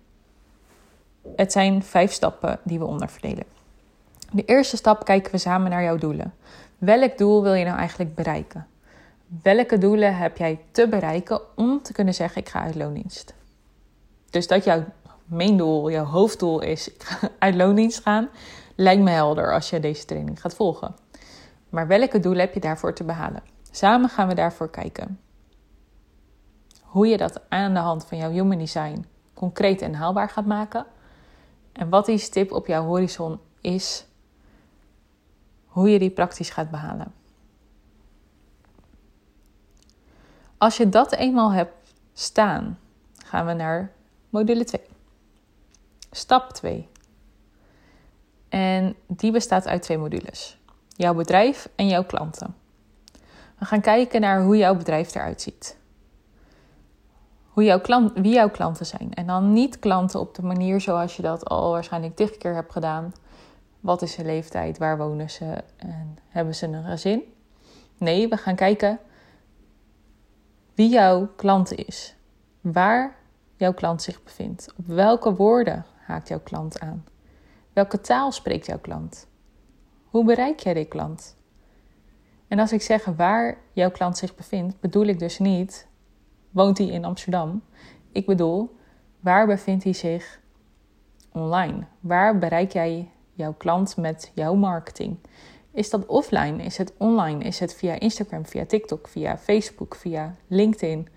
het 1.36 1.52
zijn 1.52 1.82
vijf 1.82 2.12
stappen 2.12 2.58
die 2.64 2.78
we 2.78 2.84
onderverdelen. 2.84 3.44
De 4.32 4.44
eerste 4.44 4.76
stap 4.76 5.04
kijken 5.04 5.32
we 5.32 5.38
samen 5.38 5.70
naar 5.70 5.82
jouw 5.82 5.96
doelen. 5.96 6.34
Welk 6.78 7.18
doel 7.18 7.42
wil 7.42 7.54
je 7.54 7.64
nou 7.64 7.78
eigenlijk 7.78 8.14
bereiken? 8.14 8.66
Welke 9.42 9.78
doelen 9.78 10.16
heb 10.16 10.36
jij 10.36 10.60
te 10.70 10.88
bereiken 10.88 11.56
om 11.56 11.82
te 11.82 11.92
kunnen 11.92 12.14
zeggen: 12.14 12.40
ik 12.40 12.48
ga 12.48 12.60
uit 12.60 12.74
loondienst? 12.74 13.34
Dus 14.30 14.46
dat 14.46 14.64
jouw 14.64 14.84
main 15.24 15.56
jouw 15.90 16.04
hoofddoel 16.04 16.60
is: 16.60 16.92
ik 16.92 17.02
ga 17.02 17.28
uit 17.38 17.54
loondienst 17.54 18.02
gaan, 18.02 18.28
lijkt 18.76 19.02
me 19.02 19.10
helder 19.10 19.52
als 19.52 19.70
je 19.70 19.80
deze 19.80 20.04
training 20.04 20.40
gaat 20.40 20.54
volgen. 20.54 20.94
Maar 21.68 21.86
welke 21.86 22.20
doelen 22.20 22.40
heb 22.40 22.54
je 22.54 22.60
daarvoor 22.60 22.94
te 22.94 23.04
behalen? 23.04 23.42
Samen 23.70 24.08
gaan 24.08 24.28
we 24.28 24.34
daarvoor 24.34 24.70
kijken. 24.70 25.20
Hoe 26.82 27.06
je 27.06 27.16
dat 27.16 27.40
aan 27.48 27.74
de 27.74 27.80
hand 27.80 28.04
van 28.04 28.18
jouw 28.18 28.30
human 28.30 28.58
design 28.58 29.04
concreet 29.34 29.82
en 29.82 29.94
haalbaar 29.94 30.28
gaat 30.28 30.46
maken. 30.46 30.86
En 31.72 31.88
wat 31.88 32.06
die 32.06 32.18
stip 32.18 32.52
op 32.52 32.66
jouw 32.66 32.84
horizon 32.84 33.40
is, 33.60 34.06
hoe 35.66 35.90
je 35.90 35.98
die 35.98 36.10
praktisch 36.10 36.50
gaat 36.50 36.70
behalen. 36.70 37.12
Als 40.58 40.76
je 40.76 40.88
dat 40.88 41.12
eenmaal 41.12 41.52
hebt 41.52 41.74
staan, 42.12 42.78
gaan 43.24 43.46
we 43.46 43.52
naar 43.52 43.92
module 44.30 44.64
2. 44.64 44.80
Stap 46.10 46.52
2. 46.52 46.88
En 48.48 48.96
die 49.06 49.32
bestaat 49.32 49.66
uit 49.66 49.82
twee 49.82 49.98
modules: 49.98 50.58
jouw 50.88 51.14
bedrijf 51.14 51.68
en 51.74 51.88
jouw 51.88 52.04
klanten. 52.04 52.54
We 53.58 53.64
gaan 53.64 53.80
kijken 53.80 54.20
naar 54.20 54.42
hoe 54.42 54.56
jouw 54.56 54.74
bedrijf 54.74 55.14
eruit 55.14 55.42
ziet. 55.42 55.76
Hoe 57.48 57.64
jouw 57.64 57.80
klant, 57.80 58.12
wie 58.14 58.32
jouw 58.32 58.50
klanten 58.50 58.86
zijn. 58.86 59.14
En 59.14 59.26
dan 59.26 59.52
niet 59.52 59.78
klanten 59.78 60.20
op 60.20 60.34
de 60.34 60.42
manier 60.42 60.80
zoals 60.80 61.16
je 61.16 61.22
dat 61.22 61.44
al 61.44 61.70
waarschijnlijk 61.70 62.16
tig 62.16 62.36
keer 62.36 62.54
hebt 62.54 62.72
gedaan. 62.72 63.12
Wat 63.80 64.02
is 64.02 64.16
hun 64.16 64.26
leeftijd? 64.26 64.78
Waar 64.78 64.98
wonen 64.98 65.30
ze? 65.30 65.62
En 65.76 66.18
hebben 66.28 66.54
ze 66.54 66.66
een 66.66 66.84
gezin? 66.84 67.22
Nee, 67.98 68.28
we 68.28 68.36
gaan 68.36 68.54
kijken 68.54 68.98
wie 70.74 70.88
jouw 70.88 71.28
klant 71.36 71.72
is. 71.72 72.16
Waar 72.60 73.16
jouw 73.56 73.72
klant 73.72 74.02
zich 74.02 74.22
bevindt. 74.22 74.72
Op 74.76 74.86
welke 74.86 75.34
woorden 75.34 75.84
haakt 75.96 76.28
jouw 76.28 76.40
klant 76.40 76.80
aan? 76.80 77.04
Welke 77.76 78.00
taal 78.00 78.32
spreekt 78.32 78.66
jouw 78.66 78.78
klant? 78.78 79.26
Hoe 80.04 80.24
bereik 80.24 80.60
jij 80.60 80.74
die 80.74 80.84
klant? 80.84 81.36
En 82.48 82.58
als 82.58 82.72
ik 82.72 82.82
zeg 82.82 83.04
waar 83.04 83.58
jouw 83.72 83.90
klant 83.90 84.18
zich 84.18 84.34
bevindt, 84.34 84.80
bedoel 84.80 85.04
ik 85.04 85.18
dus 85.18 85.38
niet 85.38 85.86
woont 86.50 86.78
hij 86.78 86.86
in 86.86 87.04
Amsterdam. 87.04 87.62
Ik 88.12 88.26
bedoel, 88.26 88.76
waar 89.20 89.46
bevindt 89.46 89.84
hij 89.84 89.92
zich 89.92 90.40
online? 91.32 91.84
Waar 92.00 92.38
bereik 92.38 92.72
jij 92.72 93.10
jouw 93.32 93.54
klant 93.54 93.96
met 93.96 94.30
jouw 94.34 94.54
marketing? 94.54 95.16
Is 95.72 95.90
dat 95.90 96.06
offline? 96.06 96.62
Is 96.62 96.76
het 96.76 96.92
online? 96.96 97.44
Is 97.44 97.58
het 97.58 97.74
via 97.74 98.00
Instagram, 98.00 98.46
via 98.46 98.66
TikTok, 98.66 99.08
via 99.08 99.38
Facebook, 99.38 99.94
via 99.94 100.34
LinkedIn? 100.46 101.08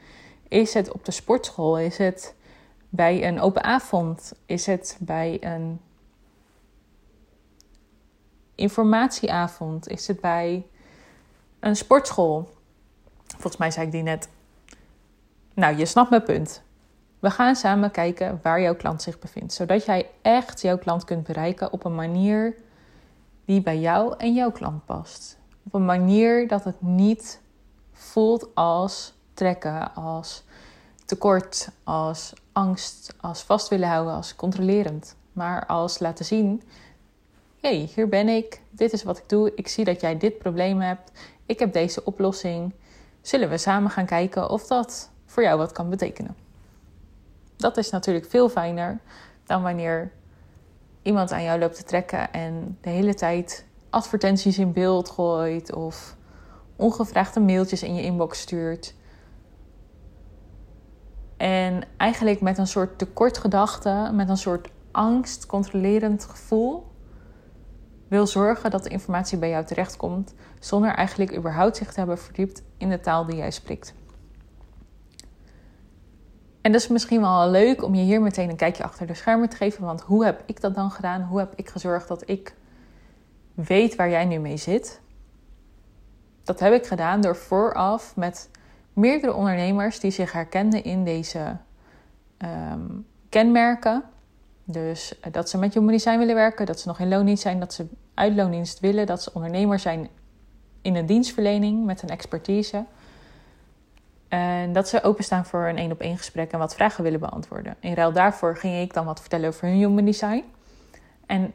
Is 0.48 0.74
het 0.74 0.92
op 0.92 1.06
de 1.06 1.12
sportschool? 1.12 1.80
Is 1.80 1.98
het 1.98 2.36
bij 2.90 3.28
een 3.28 3.40
open 3.40 3.64
avond? 3.64 4.34
Is 4.46 4.66
het 4.66 4.98
bij 5.00 5.38
een 5.42 5.80
informatieavond? 8.60 9.88
Is 9.88 10.08
het 10.08 10.22
bij 10.22 10.66
een 11.60 11.76
sportschool? 11.76 12.50
Volgens 13.28 13.58
mij 13.58 13.72
zei 13.72 13.86
ik 13.86 13.92
die 13.92 14.04
net. 14.04 14.30
Nou, 15.54 15.78
je 15.78 15.86
snapt 15.86 16.10
mijn 16.10 16.24
punt. 16.24 16.62
We 17.20 17.30
gaan 17.30 17.56
samen 17.56 17.92
kijken 17.92 18.40
waar 18.44 18.62
jouw 18.62 18.76
klant 18.76 19.02
zich 19.02 19.20
bevindt, 19.20 19.54
zodat 19.54 19.86
jij 19.86 20.10
echt 20.22 20.62
jouw 20.62 20.78
klant 20.78 21.04
kunt 21.04 21.24
bereiken 21.24 21.72
op 21.74 21.86
een 21.86 21.96
manier 21.96 22.56
die 23.46 23.62
bij 23.62 23.80
jou 23.80 24.14
en 24.18 24.34
jouw 24.34 24.52
klant 24.52 24.86
past. 24.86 25.38
Op 25.66 25.74
een 25.74 25.86
manier 25.86 26.48
dat 26.48 26.64
het 26.64 26.82
niet 26.82 27.42
voelt 27.92 28.56
als 28.56 29.14
trekken, 29.34 29.96
als 29.96 30.44
tekort, 31.06 31.70
als 31.84 32.34
angst, 32.52 33.16
als 33.22 33.42
vast 33.42 33.68
willen 33.68 33.88
houden, 33.88 34.14
als 34.14 34.36
controlerend. 34.36 35.16
Maar 35.34 35.66
als 35.66 36.00
laten 36.00 36.26
zien: 36.26 36.64
hey, 37.62 37.90
hier 37.96 38.10
ben 38.10 38.28
ik, 38.28 38.62
dit 38.70 38.94
is 38.94 39.04
wat 39.04 39.18
ik 39.18 39.30
doe, 39.30 39.52
ik 39.56 39.68
zie 39.68 39.86
dat 39.86 40.02
jij 40.02 40.18
dit 40.18 40.38
probleem 40.38 40.80
hebt, 40.80 41.12
ik 41.46 41.60
heb 41.60 41.74
deze 41.74 42.04
oplossing. 42.06 42.74
Zullen 43.22 43.50
we 43.50 43.58
samen 43.58 43.92
gaan 43.92 44.06
kijken 44.06 44.50
of 44.50 44.68
dat 44.68 45.12
voor 45.26 45.44
jou 45.44 45.58
wat 45.58 45.72
kan 45.72 45.90
betekenen? 45.90 46.36
Dat 47.56 47.78
is 47.78 47.90
natuurlijk 47.90 48.26
veel 48.26 48.50
fijner 48.50 49.00
dan 49.46 49.62
wanneer 49.62 50.12
iemand 51.02 51.32
aan 51.32 51.44
jou 51.44 51.60
loopt 51.60 51.76
te 51.76 51.84
trekken 51.84 52.34
en 52.34 52.78
de 52.82 52.90
hele 52.90 53.14
tijd 53.14 53.66
advertenties 53.90 54.58
in 54.58 54.74
beeld 54.74 55.10
gooit 55.10 55.74
of 55.74 56.16
ongevraagde 56.76 57.40
mailtjes 57.40 57.84
in 57.84 57.96
je 57.96 58.02
inbox 58.02 58.40
stuurt. 58.40 58.96
En 61.38 61.84
eigenlijk 61.98 62.42
met 62.42 62.58
een 62.58 62.68
soort 62.68 62.98
tekortgedachte, 62.98 64.10
met 64.14 64.30
een 64.30 64.38
soort 64.38 64.70
angst, 64.92 65.46
controlerend 65.46 66.26
gevoel, 66.26 66.89
wil 68.10 68.28
zorgen 68.28 68.72
dat 68.72 68.84
de 68.84 68.90
informatie 68.90 69.38
bij 69.38 69.50
jou 69.50 69.66
terechtkomt, 69.66 70.34
zonder 70.60 70.92
eigenlijk 70.92 71.36
überhaupt 71.36 71.78
zich 71.78 71.92
te 71.92 72.00
hebben 72.00 72.18
verdiept 72.18 72.62
in 72.78 72.90
de 72.90 73.00
taal 73.00 73.26
die 73.26 73.36
jij 73.36 73.52
spreekt. 73.52 73.94
En 76.62 76.72
dat 76.72 76.82
is 76.82 76.88
misschien 76.88 77.22
wel 77.22 77.50
leuk 77.50 77.84
om 77.84 77.96
je 77.96 78.02
hier 78.02 78.22
meteen 78.22 78.50
een 78.50 78.56
kijkje 78.56 78.84
achter 78.84 79.08
de 79.08 79.14
schermen 79.14 79.50
te 79.50 79.56
geven. 79.56 79.84
Want 79.84 80.02
hoe 80.02 80.26
heb 80.26 80.44
ik 80.46 80.62
dat 80.62 80.76
dan 80.76 80.92
gedaan? 80.92 81.22
Hoe 81.22 81.40
heb 81.40 81.54
ik 81.56 81.70
gezorgd 81.70 82.08
dat 82.08 82.30
ik 82.30 82.56
weet 83.54 83.96
waar 83.96 84.10
jij 84.10 84.26
nu 84.26 84.38
mee 84.38 84.58
zit? 84.58 85.02
Dat 86.44 86.60
heb 86.60 86.74
ik 86.74 86.86
gedaan 86.86 87.22
door 87.22 87.36
vooraf 87.36 88.16
met 88.16 88.50
meerdere 88.94 89.34
ondernemers 89.34 90.00
die 90.00 90.12
zich 90.12 90.32
herkenden 90.32 90.84
in 90.84 91.04
deze 91.04 91.58
ehm, 92.38 92.88
kenmerken. 93.30 94.04
Dus 94.72 95.20
eh, 95.20 95.32
dat 95.32 95.50
ze 95.50 95.58
met 95.58 95.74
Human 95.74 95.92
Design 95.92 96.18
willen 96.18 96.36
werken, 96.36 96.66
dat 96.66 96.80
ze 96.80 96.88
nog 96.88 97.00
in 97.00 97.08
loondienst 97.08 97.42
zijn, 97.42 97.60
dat 97.60 97.74
ze 97.74 97.88
uit 98.14 98.36
loondienst 98.36 98.80
willen, 98.80 99.06
dat 99.06 99.24
ze 99.24 99.34
ondernemer 99.34 99.80
zijn 99.80 100.10
in 100.82 100.96
een 100.96 101.06
dienstverlening 101.06 101.86
met 101.86 102.02
een 102.02 102.10
expertise. 102.10 102.86
En 104.28 104.74
dat 104.74 104.88
ze 104.88 105.04
openstaan 105.04 105.46
voor 105.46 105.68
een 105.68 105.78
één 105.78 105.92
op 105.92 106.00
één 106.00 106.18
gesprek 106.18 106.52
en 106.52 106.60
wat 106.60 106.76
vragen 106.76 107.04
willen 107.04 107.20
beantwoorden. 107.20 107.76
In 107.80 107.94
ruil 107.94 108.12
daarvoor 108.12 108.58
ging 108.58 108.82
ik 108.82 108.94
dan 108.94 109.06
wat 109.06 109.20
vertellen 109.20 109.48
over 109.48 109.68
hun 109.68 109.78
Human 109.78 110.06
Design. 110.06 110.44
En 111.26 111.54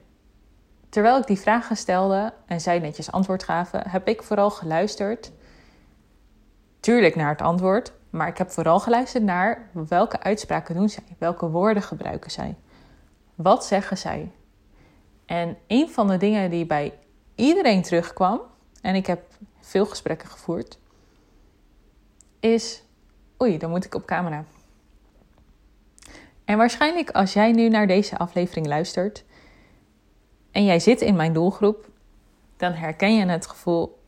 terwijl 0.89 1.19
ik 1.19 1.27
die 1.27 1.39
vragen 1.39 1.77
stelde 1.77 2.33
en 2.47 2.61
zij 2.61 2.79
netjes 2.79 3.13
antwoord 3.13 3.43
gaven, 3.43 3.89
heb 3.89 4.09
ik 4.09 4.23
vooral 4.23 4.51
geluisterd. 4.51 5.33
Tuurlijk 6.81 7.17
naar 7.17 7.31
het 7.31 7.43
antwoord, 7.43 7.93
maar 8.11 8.29
ik 8.29 8.39
heb 8.39 8.51
vooral 8.51 8.81
geluisterd 8.81 9.25
naar 9.25 9.69
welke 9.89 10.21
uitspraken 10.21 10.75
doen 10.75 10.89
zij, 10.89 11.05
welke 11.19 11.49
woorden 11.49 11.83
gebruiken 11.83 12.31
zij, 12.31 12.55
wat 13.35 13.65
zeggen 13.65 13.99
zij. 13.99 14.31
En 15.27 15.57
een 15.67 15.89
van 15.89 16.09
de 16.09 16.17
dingen 16.17 16.51
die 16.51 16.67
bij 16.67 16.99
iedereen 17.35 17.83
terugkwam, 17.83 18.41
en 18.81 18.95
ik 18.95 19.07
heb 19.07 19.23
veel 19.61 19.87
gesprekken 19.87 20.29
gevoerd, 20.29 20.79
is: 22.41 22.83
oei, 23.43 23.59
dan 23.59 23.71
moet 23.71 23.85
ik 23.85 23.95
op 23.95 24.05
camera. 24.05 24.45
En 26.45 26.59
waarschijnlijk 26.59 27.11
als 27.11 27.33
jij 27.33 27.53
nu 27.53 27.69
naar 27.69 27.87
deze 27.87 28.19
aflevering 28.19 28.67
luistert 28.67 29.25
en 30.51 30.65
jij 30.65 30.81
zit 30.81 31.01
in 31.01 31.17
mijn 31.17 31.33
doelgroep, 31.33 31.89
dan 32.57 32.73
herken 32.73 33.17
je 33.17 33.27
het 33.27 33.47
gevoel: 33.47 33.99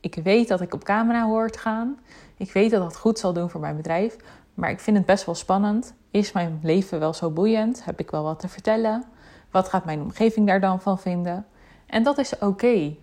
ik 0.00 0.14
weet 0.14 0.48
dat 0.48 0.60
ik 0.60 0.74
op 0.74 0.84
camera 0.84 1.26
hoort 1.26 1.56
gaan. 1.56 2.00
Ik 2.36 2.52
weet 2.52 2.70
dat 2.70 2.82
dat 2.82 2.96
goed 2.96 3.18
zal 3.18 3.32
doen 3.32 3.50
voor 3.50 3.60
mijn 3.60 3.76
bedrijf, 3.76 4.16
maar 4.54 4.70
ik 4.70 4.80
vind 4.80 4.96
het 4.96 5.06
best 5.06 5.24
wel 5.24 5.34
spannend. 5.34 5.94
Is 6.12 6.32
mijn 6.32 6.60
leven 6.62 6.98
wel 6.98 7.14
zo 7.14 7.30
boeiend? 7.30 7.84
Heb 7.84 8.00
ik 8.00 8.10
wel 8.10 8.22
wat 8.22 8.40
te 8.40 8.48
vertellen? 8.48 9.04
Wat 9.50 9.68
gaat 9.68 9.84
mijn 9.84 10.00
omgeving 10.00 10.46
daar 10.46 10.60
dan 10.60 10.80
van 10.80 10.98
vinden? 10.98 11.46
En 11.86 12.02
dat 12.02 12.18
is 12.18 12.38
oké. 12.38 12.96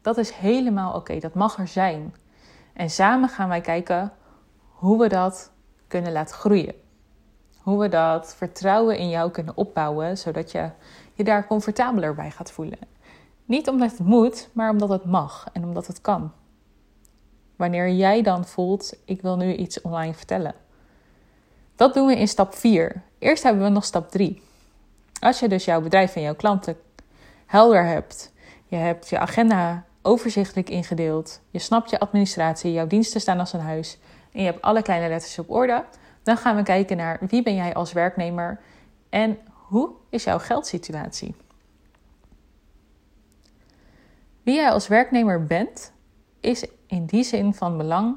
Dat 0.00 0.18
is 0.18 0.30
helemaal 0.30 0.94
oké. 0.94 1.18
Dat 1.18 1.34
mag 1.34 1.58
er 1.58 1.68
zijn. 1.68 2.14
En 2.72 2.90
samen 2.90 3.28
gaan 3.28 3.48
wij 3.48 3.60
kijken 3.60 4.12
hoe 4.68 4.98
we 4.98 5.08
dat 5.08 5.50
kunnen 5.86 6.12
laten 6.12 6.34
groeien. 6.34 6.74
Hoe 7.58 7.78
we 7.78 7.88
dat 7.88 8.34
vertrouwen 8.34 8.98
in 8.98 9.08
jou 9.08 9.30
kunnen 9.30 9.56
opbouwen, 9.56 10.18
zodat 10.18 10.52
je 10.52 10.70
je 11.12 11.24
daar 11.24 11.46
comfortabeler 11.46 12.14
bij 12.14 12.30
gaat 12.30 12.52
voelen. 12.52 12.78
Niet 13.44 13.68
omdat 13.68 13.90
het 13.90 14.06
moet, 14.06 14.48
maar 14.52 14.70
omdat 14.70 14.88
het 14.88 15.04
mag 15.04 15.46
en 15.52 15.64
omdat 15.64 15.86
het 15.86 16.00
kan. 16.00 16.32
Wanneer 17.56 17.90
jij 17.90 18.22
dan 18.22 18.44
voelt, 18.44 18.96
ik 19.04 19.22
wil 19.22 19.36
nu 19.36 19.54
iets 19.54 19.80
online 19.80 20.14
vertellen. 20.14 20.54
Dat 21.76 21.94
doen 21.94 22.06
we 22.06 22.16
in 22.16 22.28
stap 22.28 22.54
4. 22.54 23.02
Eerst 23.18 23.42
hebben 23.42 23.62
we 23.62 23.68
nog 23.68 23.84
stap 23.84 24.10
3. 24.10 24.42
Als 25.20 25.40
je 25.40 25.48
dus 25.48 25.64
jouw 25.64 25.80
bedrijf 25.80 26.16
en 26.16 26.22
jouw 26.22 26.34
klanten 26.34 26.76
helder 27.46 27.84
hebt, 27.84 28.32
je 28.66 28.76
hebt 28.76 29.08
je 29.08 29.18
agenda 29.18 29.84
overzichtelijk 30.02 30.70
ingedeeld, 30.70 31.40
je 31.50 31.58
snapt 31.58 31.90
je 31.90 32.00
administratie, 32.00 32.72
jouw 32.72 32.86
diensten 32.86 33.20
staan 33.20 33.38
als 33.38 33.52
een 33.52 33.60
huis 33.60 33.98
en 34.32 34.40
je 34.40 34.46
hebt 34.46 34.62
alle 34.62 34.82
kleine 34.82 35.08
letters 35.08 35.38
op 35.38 35.50
orde, 35.50 35.84
dan 36.22 36.36
gaan 36.36 36.56
we 36.56 36.62
kijken 36.62 36.96
naar 36.96 37.18
wie 37.28 37.42
ben 37.42 37.54
jij 37.54 37.74
als 37.74 37.92
werknemer 37.92 38.60
en 39.08 39.38
hoe 39.52 39.90
is 40.08 40.24
jouw 40.24 40.38
geldsituatie. 40.38 41.34
Wie 44.42 44.54
jij 44.54 44.70
als 44.70 44.88
werknemer 44.88 45.44
bent, 45.44 45.92
is 46.40 46.66
in 46.86 47.06
die 47.06 47.24
zin 47.24 47.54
van 47.54 47.76
belang 47.76 48.16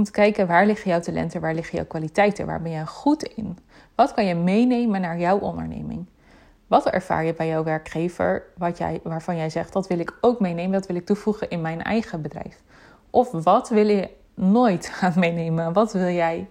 om 0.00 0.06
te 0.06 0.12
kijken 0.12 0.46
waar 0.46 0.66
liggen 0.66 0.90
jouw 0.90 1.00
talenten, 1.00 1.40
waar 1.40 1.54
liggen 1.54 1.76
jouw 1.76 1.86
kwaliteiten, 1.86 2.46
waar 2.46 2.62
ben 2.62 2.72
je 2.72 2.86
goed 2.86 3.22
in? 3.22 3.58
Wat 3.94 4.14
kan 4.14 4.26
je 4.26 4.34
meenemen 4.34 5.00
naar 5.00 5.18
jouw 5.18 5.38
onderneming? 5.38 6.06
Wat 6.66 6.86
ervaar 6.86 7.24
je 7.24 7.34
bij 7.34 7.48
jouw 7.48 7.64
werkgever 7.64 8.42
wat 8.56 8.78
jij, 8.78 9.00
waarvan 9.02 9.36
jij 9.36 9.50
zegt 9.50 9.72
dat 9.72 9.86
wil 9.86 9.98
ik 9.98 10.16
ook 10.20 10.40
meenemen, 10.40 10.72
dat 10.72 10.86
wil 10.86 10.96
ik 10.96 11.06
toevoegen 11.06 11.50
in 11.50 11.60
mijn 11.60 11.82
eigen 11.82 12.22
bedrijf? 12.22 12.62
Of 13.10 13.30
wat 13.30 13.68
wil 13.68 13.88
je 13.88 14.10
nooit 14.34 14.86
gaan 14.98 15.12
meenemen? 15.16 15.72
Wat 15.72 15.92
wil 15.92 16.08
jij 16.08 16.48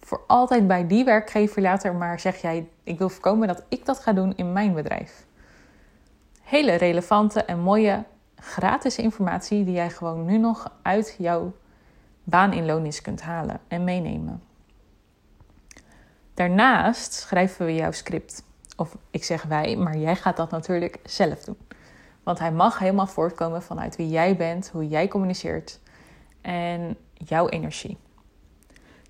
voor 0.00 0.20
altijd 0.26 0.66
bij 0.66 0.86
die 0.86 1.04
werkgever 1.04 1.62
laten, 1.62 1.98
maar 1.98 2.20
zeg 2.20 2.40
jij 2.40 2.68
ik 2.82 2.98
wil 2.98 3.08
voorkomen 3.08 3.48
dat 3.48 3.62
ik 3.68 3.86
dat 3.86 3.98
ga 3.98 4.12
doen 4.12 4.32
in 4.36 4.52
mijn 4.52 4.74
bedrijf? 4.74 5.26
Hele 6.42 6.74
relevante 6.74 7.44
en 7.44 7.60
mooie 7.60 8.04
gratis 8.36 8.98
informatie 8.98 9.64
die 9.64 9.74
jij 9.74 9.90
gewoon 9.90 10.24
nu 10.24 10.38
nog 10.38 10.72
uit 10.82 11.14
jouw 11.18 11.52
baan 12.28 12.52
in 12.52 12.66
loondienst 12.66 13.00
kunt 13.00 13.22
halen 13.22 13.60
en 13.68 13.84
meenemen. 13.84 14.42
Daarnaast 16.34 17.12
schrijven 17.12 17.66
we 17.66 17.74
jouw 17.74 17.92
script. 17.92 18.42
Of 18.76 18.96
ik 19.10 19.24
zeg 19.24 19.42
wij, 19.42 19.76
maar 19.76 19.96
jij 19.96 20.16
gaat 20.16 20.36
dat 20.36 20.50
natuurlijk 20.50 20.98
zelf 21.04 21.44
doen. 21.44 21.58
Want 22.22 22.38
hij 22.38 22.52
mag 22.52 22.78
helemaal 22.78 23.06
voortkomen 23.06 23.62
vanuit 23.62 23.96
wie 23.96 24.08
jij 24.08 24.36
bent, 24.36 24.68
hoe 24.68 24.88
jij 24.88 25.08
communiceert 25.08 25.80
en 26.40 26.96
jouw 27.12 27.48
energie. 27.48 27.96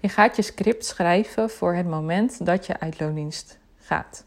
Je 0.00 0.08
gaat 0.08 0.36
je 0.36 0.42
script 0.42 0.84
schrijven 0.84 1.50
voor 1.50 1.74
het 1.74 1.86
moment 1.86 2.46
dat 2.46 2.66
je 2.66 2.80
uit 2.80 3.00
loondienst 3.00 3.58
gaat. 3.76 4.24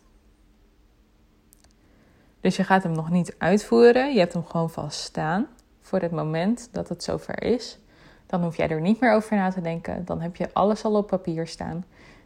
Dus 2.39 2.55
je 2.55 2.63
gaat 2.63 2.83
hem 2.83 2.91
nog 2.91 3.09
niet 3.09 3.35
uitvoeren, 3.37 4.13
je 4.13 4.19
hebt 4.19 4.33
hem 4.33 4.45
gewoon 4.45 4.69
vast 4.69 4.99
staan 4.99 5.47
voor 5.81 5.99
het 5.99 6.11
moment 6.11 6.69
dat 6.71 6.89
het 6.89 7.03
zover 7.03 7.43
is. 7.43 7.79
Dan 8.31 8.43
hoef 8.43 8.57
jij 8.57 8.69
er 8.69 8.81
niet 8.81 8.99
meer 8.99 9.13
over 9.13 9.35
na 9.35 9.49
te 9.49 9.61
denken. 9.61 10.05
Dan 10.05 10.21
heb 10.21 10.35
je 10.35 10.53
alles 10.53 10.83
al 10.83 10.95
op 10.95 11.07
papier 11.07 11.47
staan. 11.47 11.85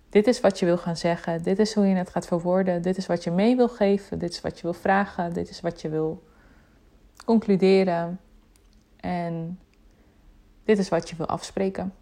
Dit 0.09 0.27
is 0.27 0.39
wat 0.39 0.59
je 0.59 0.65
wil 0.65 0.77
gaan 0.77 0.97
zeggen. 0.97 1.43
Dit 1.43 1.59
is 1.59 1.73
hoe 1.73 1.85
je 1.85 1.95
het 1.95 2.09
gaat 2.09 2.27
verwoorden. 2.27 2.81
Dit 2.81 2.97
is 2.97 3.05
wat 3.05 3.23
je 3.23 3.31
mee 3.31 3.55
wil 3.55 3.67
geven. 3.67 4.19
Dit 4.19 4.29
is 4.29 4.41
wat 4.41 4.55
je 4.55 4.61
wil 4.61 4.73
vragen. 4.73 5.33
Dit 5.33 5.49
is 5.49 5.61
wat 5.61 5.81
je 5.81 5.89
wil 5.89 6.23
concluderen. 7.25 8.19
En 8.99 9.59
dit 10.63 10.77
is 10.77 10.89
wat 10.89 11.09
je 11.09 11.15
wil 11.15 11.25
afspreken. 11.25 11.93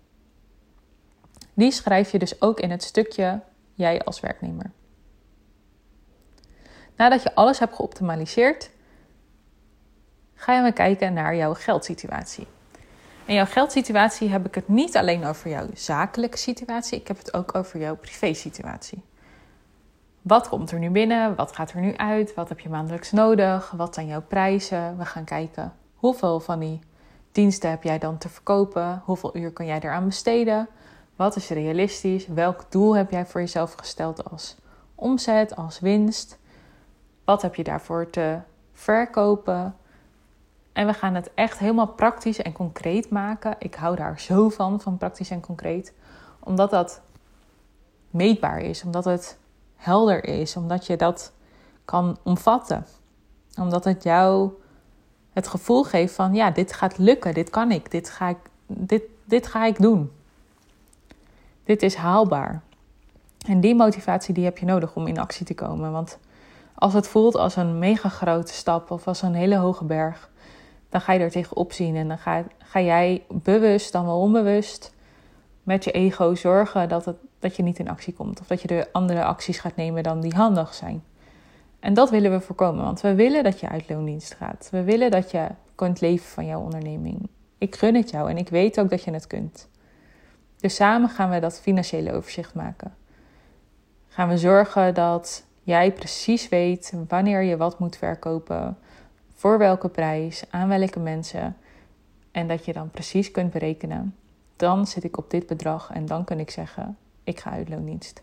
Die 1.53 1.71
schrijf 1.71 2.11
je 2.11 2.19
dus 2.19 2.41
ook 2.41 2.59
in 2.59 2.71
het 2.71 2.83
stukje 2.83 3.41
jij 3.73 4.03
als 4.03 4.19
werknemer. 4.19 4.71
Nadat 6.95 7.23
je 7.23 7.35
alles 7.35 7.59
hebt 7.59 7.75
geoptimaliseerd, 7.75 8.69
ga 10.33 10.55
je 10.55 10.61
maar 10.61 10.73
kijken 10.73 11.13
naar 11.13 11.35
jouw 11.35 11.53
geldsituatie. 11.53 12.47
In 13.25 13.33
jouw 13.33 13.45
geldsituatie 13.45 14.29
heb 14.29 14.45
ik 14.45 14.55
het 14.55 14.67
niet 14.67 14.97
alleen 14.97 15.25
over 15.25 15.49
jouw 15.49 15.67
zakelijke 15.73 16.37
situatie, 16.37 16.99
ik 16.99 17.07
heb 17.07 17.17
het 17.17 17.33
ook 17.33 17.55
over 17.55 17.79
jouw 17.79 17.95
privésituatie. 17.95 19.03
Wat 20.21 20.49
komt 20.49 20.71
er 20.71 20.79
nu 20.79 20.89
binnen? 20.89 21.35
Wat 21.35 21.55
gaat 21.55 21.71
er 21.71 21.81
nu 21.81 21.95
uit? 21.95 22.33
Wat 22.33 22.49
heb 22.49 22.59
je 22.59 22.69
maandelijks 22.69 23.11
nodig? 23.11 23.71
Wat 23.71 23.93
zijn 23.93 24.07
jouw 24.07 24.21
prijzen? 24.21 24.97
We 24.97 25.05
gaan 25.05 25.23
kijken 25.23 25.73
hoeveel 25.95 26.39
van 26.39 26.59
die 26.59 26.79
diensten 27.31 27.69
heb 27.69 27.83
jij 27.83 27.99
dan 27.99 28.17
te 28.17 28.29
verkopen? 28.29 29.01
Hoeveel 29.05 29.37
uur 29.37 29.51
kan 29.51 29.65
jij 29.65 29.79
eraan 29.79 30.05
besteden? 30.05 30.67
Wat 31.15 31.35
is 31.35 31.49
realistisch? 31.49 32.27
Welk 32.27 32.71
doel 32.71 32.95
heb 32.95 33.11
jij 33.11 33.25
voor 33.25 33.41
jezelf 33.41 33.73
gesteld 33.73 34.31
als 34.31 34.55
omzet, 34.95 35.55
als 35.55 35.79
winst? 35.79 36.39
Wat 37.25 37.41
heb 37.41 37.55
je 37.55 37.63
daarvoor 37.63 38.09
te 38.09 38.39
verkopen? 38.73 39.75
En 40.73 40.87
we 40.87 40.93
gaan 40.93 41.15
het 41.15 41.31
echt 41.33 41.59
helemaal 41.59 41.87
praktisch 41.87 42.41
en 42.41 42.51
concreet 42.51 43.09
maken. 43.09 43.55
Ik 43.59 43.75
hou 43.75 43.95
daar 43.95 44.19
zo 44.19 44.49
van, 44.49 44.81
van 44.81 44.97
praktisch 44.97 45.29
en 45.29 45.41
concreet. 45.41 45.93
Omdat 46.39 46.69
dat 46.69 47.01
meetbaar 48.09 48.59
is, 48.59 48.83
omdat 48.83 49.05
het 49.05 49.37
helder 49.75 50.23
is, 50.23 50.55
omdat 50.55 50.85
je 50.85 50.95
dat 50.95 51.33
kan 51.85 52.17
omvatten. 52.23 52.85
Omdat 53.59 53.83
het 53.83 54.03
jou 54.03 54.51
het 55.33 55.47
gevoel 55.47 55.83
geeft 55.83 56.13
van 56.13 56.33
ja, 56.33 56.51
dit 56.51 56.73
gaat 56.73 56.97
lukken, 56.97 57.33
dit 57.33 57.49
kan 57.49 57.71
ik, 57.71 57.91
dit 57.91 58.09
ga 58.09 58.29
ik, 58.29 58.37
dit, 58.67 59.03
dit 59.25 59.47
ga 59.47 59.65
ik 59.65 59.81
doen. 59.81 60.11
Dit 61.63 61.81
is 61.81 61.95
haalbaar. 61.95 62.61
En 63.47 63.61
die 63.61 63.75
motivatie 63.75 64.33
die 64.33 64.43
heb 64.43 64.57
je 64.57 64.65
nodig 64.65 64.95
om 64.95 65.07
in 65.07 65.19
actie 65.19 65.45
te 65.45 65.53
komen. 65.53 65.91
Want 65.91 66.17
als 66.75 66.93
het 66.93 67.07
voelt 67.07 67.35
als 67.35 67.55
een 67.55 67.79
mega 67.79 68.09
grote 68.09 68.53
stap 68.53 68.91
of 68.91 69.07
als 69.07 69.21
een 69.21 69.33
hele 69.33 69.55
hoge 69.55 69.83
berg, 69.83 70.29
dan 70.93 71.01
ga 71.01 71.13
je 71.13 71.19
er 71.19 71.31
tegenop 71.31 71.71
zien. 71.71 71.95
En 71.95 72.07
dan 72.07 72.17
ga, 72.17 72.43
ga 72.57 72.81
jij 72.81 73.23
bewust, 73.29 73.91
dan 73.91 74.05
wel 74.05 74.19
onbewust, 74.19 74.93
met 75.63 75.83
je 75.83 75.91
ego 75.91 76.35
zorgen 76.35 76.89
dat, 76.89 77.05
het, 77.05 77.15
dat 77.39 77.55
je 77.55 77.63
niet 77.63 77.79
in 77.79 77.89
actie 77.89 78.13
komt. 78.13 78.39
Of 78.39 78.47
dat 78.47 78.61
je 78.61 78.67
de 78.67 78.87
andere 78.91 79.23
acties 79.23 79.59
gaat 79.59 79.75
nemen 79.75 80.03
dan 80.03 80.21
die 80.21 80.33
handig 80.33 80.73
zijn. 80.73 81.03
En 81.79 81.93
dat 81.93 82.09
willen 82.09 82.31
we 82.31 82.39
voorkomen, 82.39 82.83
want 82.83 83.01
we 83.01 83.15
willen 83.15 83.43
dat 83.43 83.59
je 83.59 83.69
uit 83.69 83.89
loondienst 83.89 84.33
gaat. 84.33 84.67
We 84.71 84.83
willen 84.83 85.11
dat 85.11 85.31
je 85.31 85.47
kunt 85.75 86.01
leven 86.01 86.25
van 86.25 86.45
jouw 86.45 86.61
onderneming. 86.61 87.29
Ik 87.57 87.75
gun 87.75 87.95
het 87.95 88.09
jou 88.09 88.29
en 88.29 88.37
ik 88.37 88.49
weet 88.49 88.79
ook 88.79 88.89
dat 88.89 89.03
je 89.03 89.11
het 89.11 89.27
kunt. 89.27 89.69
Dus 90.57 90.75
samen 90.75 91.09
gaan 91.09 91.29
we 91.29 91.39
dat 91.39 91.59
financiële 91.59 92.13
overzicht 92.13 92.53
maken. 92.53 92.95
Gaan 94.07 94.29
we 94.29 94.37
zorgen 94.37 94.93
dat 94.93 95.45
jij 95.63 95.91
precies 95.91 96.49
weet 96.49 96.93
wanneer 97.07 97.41
je 97.41 97.57
wat 97.57 97.79
moet 97.79 97.97
verkopen, 97.97 98.77
voor 99.33 99.57
welke 99.57 99.89
prijs, 99.89 100.43
aan 100.49 100.67
welke 100.67 100.99
mensen. 100.99 101.57
En 102.31 102.47
dat 102.47 102.65
je 102.65 102.73
dan 102.73 102.89
precies 102.89 103.31
kunt 103.31 103.51
berekenen, 103.51 104.15
dan 104.55 104.87
zit 104.87 105.03
ik 105.03 105.17
op 105.17 105.29
dit 105.29 105.47
bedrag 105.47 105.91
en 105.93 106.05
dan 106.05 106.23
kan 106.23 106.39
ik 106.39 106.49
zeggen, 106.49 106.97
ik 107.23 107.39
ga 107.39 107.49
uit 107.49 107.69
loondienst. 107.69 108.21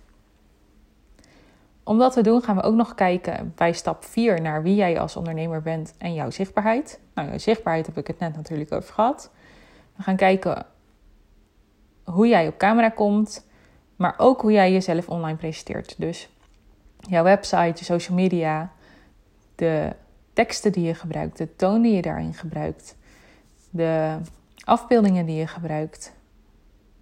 Om 1.83 1.99
dat 1.99 2.12
te 2.12 2.23
doen 2.23 2.42
gaan 2.42 2.57
we 2.57 2.62
ook 2.62 2.75
nog 2.75 2.94
kijken 2.94 3.53
bij 3.57 3.73
stap 3.73 4.05
4 4.05 4.40
naar 4.40 4.62
wie 4.62 4.75
jij 4.75 5.01
als 5.01 5.16
ondernemer 5.16 5.62
bent 5.62 5.94
en 5.99 6.14
jouw 6.14 6.31
zichtbaarheid. 6.31 7.01
Nou, 7.14 7.38
zichtbaarheid 7.38 7.87
heb 7.87 7.99
ik 7.99 8.07
het 8.07 8.18
net 8.18 8.37
natuurlijk 8.37 8.73
over 8.73 8.94
gehad. 8.94 9.31
We 9.96 10.03
gaan 10.03 10.16
kijken 10.16 10.66
hoe 12.05 12.29
jij 12.29 12.49
op 12.49 12.59
camera 12.59 12.88
komt, 12.88 13.46
maar 13.96 14.14
ook 14.16 14.40
hoe 14.40 14.53
jij 14.53 14.73
jezelf 14.73 15.09
online 15.09 15.37
presenteert. 15.37 15.94
Dus 15.99 16.29
jouw 16.96 17.23
website, 17.25 17.73
je 17.75 17.85
social 17.85 18.16
media, 18.16 18.73
de 19.55 19.92
teksten 20.40 20.72
die 20.72 20.85
je 20.85 20.94
gebruikt, 20.94 21.38
de 21.38 21.57
toon 21.57 21.83
die 21.83 21.94
je 21.94 22.03
daarin 22.03 22.35
gebruikt, 22.35 22.96
de 23.70 24.16
afbeeldingen 24.64 25.26
die 25.26 25.37
je 25.37 25.46
gebruikt, 25.46 26.12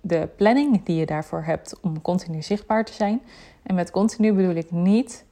de 0.01 0.29
planning 0.37 0.85
die 0.85 0.97
je 0.97 1.07
daarvoor 1.07 1.43
hebt 1.43 1.81
om 1.81 2.03
continu 2.03 2.43
zichtbaar 2.43 2.85
te 2.85 2.93
zijn. 2.93 3.21
En 3.63 3.75
met 3.75 3.91
continu 3.91 4.33
bedoel 4.33 4.55
ik 4.55 4.71
niet 4.71 5.25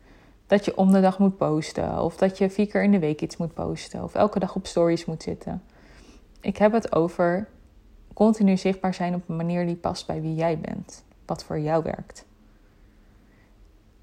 dat 0.46 0.64
je 0.64 0.76
om 0.76 0.92
de 0.92 1.00
dag 1.00 1.18
moet 1.18 1.36
posten 1.36 2.02
of 2.02 2.16
dat 2.16 2.38
je 2.38 2.50
vier 2.50 2.66
keer 2.66 2.82
in 2.82 2.90
de 2.90 2.98
week 2.98 3.20
iets 3.20 3.36
moet 3.36 3.54
posten 3.54 4.02
of 4.02 4.14
elke 4.14 4.38
dag 4.38 4.54
op 4.54 4.66
stories 4.66 5.04
moet 5.04 5.22
zitten. 5.22 5.62
Ik 6.40 6.56
heb 6.56 6.72
het 6.72 6.94
over 6.94 7.48
continu 8.14 8.56
zichtbaar 8.56 8.94
zijn 8.94 9.14
op 9.14 9.28
een 9.28 9.36
manier 9.36 9.66
die 9.66 9.76
past 9.76 10.06
bij 10.06 10.20
wie 10.20 10.34
jij 10.34 10.58
bent, 10.58 11.04
wat 11.24 11.44
voor 11.44 11.58
jou 11.58 11.82
werkt. 11.82 12.24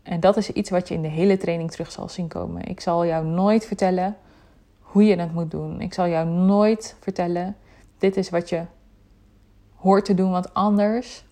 En 0.04 0.20
dat 0.20 0.38
is 0.38 0.50
iets 0.50 0.70
wat 0.70 0.88
je 0.88 0.94
in 0.94 1.02
de 1.02 1.08
hele 1.08 1.38
training 1.38 1.72
terug 1.72 1.92
zal 1.92 2.10
zien 2.10 2.28
komen. 2.28 2.64
Ik 2.64 2.80
zal 2.80 3.06
jou 3.06 3.26
nooit 3.26 3.66
vertellen 3.66 4.18
hoe 4.80 5.06
je 5.06 5.16
het 5.16 5.34
moet 5.34 5.52
doen. 5.52 5.82
Ik 5.82 5.94
zal 5.94 6.08
jou 6.08 6.28
nooit 6.28 6.96
vertellen: 7.00 7.56
dit 7.98 8.18
is 8.18 8.30
wat 8.30 8.50
je 8.50 8.66
hoort 9.76 10.06
te 10.06 10.14
doen, 10.14 10.32
want 10.32 10.54
anders. 10.54 11.26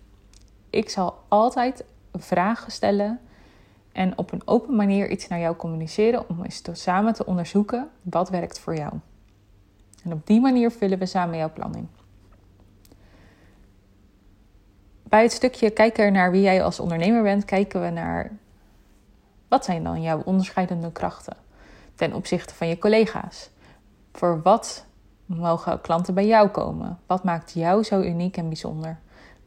Ik 0.70 0.90
zal 0.90 1.22
altijd 1.28 1.84
vragen 2.12 2.72
stellen 2.72 3.20
en 3.92 4.18
op 4.18 4.32
een 4.32 4.42
open 4.44 4.76
manier 4.76 5.10
iets 5.10 5.28
naar 5.28 5.38
jou 5.38 5.56
communiceren 5.56 6.28
om 6.28 6.42
eens 6.42 6.62
samen 6.72 7.14
te 7.14 7.26
onderzoeken 7.26 7.90
wat 8.02 8.28
werkt 8.28 8.58
voor 8.58 8.76
jou. 8.76 8.92
En 10.04 10.12
op 10.12 10.26
die 10.26 10.40
manier 10.40 10.70
vullen 10.70 10.98
we 10.98 11.06
samen 11.06 11.36
jouw 11.36 11.52
plan 11.52 11.74
in. 11.74 11.88
Bij 15.02 15.22
het 15.22 15.32
stukje 15.32 15.70
kijken 15.70 16.12
naar 16.12 16.30
wie 16.30 16.42
jij 16.42 16.62
als 16.62 16.80
ondernemer 16.80 17.22
bent, 17.22 17.44
kijken 17.44 17.82
we 17.82 17.90
naar 17.90 18.32
wat 19.52 19.64
zijn 19.64 19.84
dan 19.84 20.02
jouw 20.02 20.22
onderscheidende 20.24 20.92
krachten 20.92 21.36
ten 21.94 22.12
opzichte 22.14 22.54
van 22.54 22.68
je 22.68 22.78
collega's? 22.78 23.50
Voor 24.12 24.42
wat 24.42 24.86
mogen 25.26 25.80
klanten 25.80 26.14
bij 26.14 26.26
jou 26.26 26.48
komen? 26.48 26.98
Wat 27.06 27.24
maakt 27.24 27.52
jou 27.52 27.82
zo 27.82 28.00
uniek 28.00 28.36
en 28.36 28.48
bijzonder? 28.48 28.98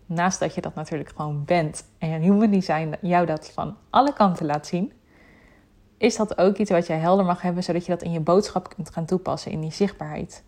Naast 0.05 0.39
dat 0.39 0.55
je 0.55 0.61
dat 0.61 0.75
natuurlijk 0.75 1.09
gewoon 1.15 1.45
bent 1.45 1.85
en 1.97 2.21
human 2.21 2.51
design 2.51 2.95
jou 3.01 3.25
dat 3.25 3.51
van 3.51 3.77
alle 3.89 4.13
kanten 4.13 4.45
laat 4.45 4.67
zien, 4.67 4.93
is 5.97 6.15
dat 6.15 6.37
ook 6.37 6.57
iets 6.57 6.71
wat 6.71 6.87
jij 6.87 6.97
helder 6.97 7.25
mag 7.25 7.41
hebben, 7.41 7.63
zodat 7.63 7.85
je 7.85 7.91
dat 7.91 8.01
in 8.01 8.11
je 8.11 8.19
boodschap 8.19 8.73
kunt 8.75 8.89
gaan 8.89 9.05
toepassen, 9.05 9.51
in 9.51 9.61
die 9.61 9.71
zichtbaarheid. 9.71 10.43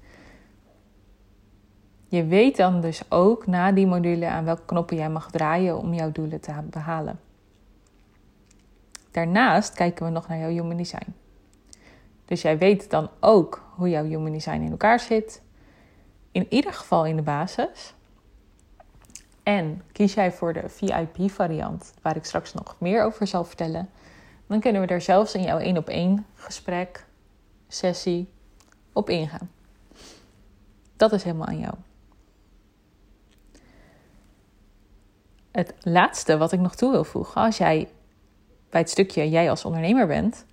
Je 2.07 2.25
weet 2.25 2.57
dan 2.57 2.81
dus 2.81 3.11
ook 3.11 3.47
na 3.47 3.71
die 3.71 3.87
module 3.87 4.27
aan 4.27 4.45
welke 4.45 4.65
knoppen 4.65 4.97
jij 4.97 5.09
mag 5.09 5.31
draaien 5.31 5.77
om 5.77 5.93
jouw 5.93 6.11
doelen 6.11 6.39
te 6.39 6.53
behalen. 6.63 7.19
Daarnaast 9.17 9.73
kijken 9.73 10.05
we 10.05 10.11
nog 10.11 10.27
naar 10.27 10.37
jouw 10.37 10.49
human 10.49 10.77
design. 10.77 11.15
Dus 12.25 12.41
jij 12.41 12.57
weet 12.57 12.89
dan 12.89 13.09
ook 13.19 13.63
hoe 13.75 13.89
jouw 13.89 14.03
human 14.03 14.31
design 14.31 14.61
in 14.61 14.71
elkaar 14.71 14.99
zit. 14.99 15.41
In 16.31 16.45
ieder 16.49 16.73
geval 16.73 17.05
in 17.05 17.15
de 17.15 17.21
basis. 17.21 17.93
En 19.43 19.83
kies 19.91 20.13
jij 20.13 20.31
voor 20.31 20.53
de 20.53 20.69
VIP 20.69 21.31
variant, 21.31 21.93
waar 22.01 22.15
ik 22.15 22.25
straks 22.25 22.53
nog 22.53 22.75
meer 22.79 23.03
over 23.03 23.27
zal 23.27 23.43
vertellen, 23.43 23.89
dan 24.47 24.59
kunnen 24.59 24.81
we 24.81 24.87
er 24.87 25.01
zelfs 25.01 25.35
in 25.35 25.43
jouw 25.43 25.57
één 25.57 25.77
op 25.77 25.87
één 25.87 26.25
gesprek, 26.33 27.05
sessie 27.67 28.29
op 28.93 29.09
ingaan. 29.09 29.49
Dat 30.95 31.11
is 31.11 31.23
helemaal 31.23 31.47
aan 31.47 31.59
jou. 31.59 31.73
Het 35.51 35.73
laatste 35.79 36.37
wat 36.37 36.51
ik 36.51 36.59
nog 36.59 36.75
toe 36.75 36.91
wil 36.91 37.03
voegen, 37.03 37.41
als 37.41 37.57
jij 37.57 37.89
bij 38.77 38.85
het 38.85 38.95
stukje 38.95 39.29
jij 39.29 39.49
als 39.49 39.65
ondernemer 39.65 40.07
bent, 40.07 40.45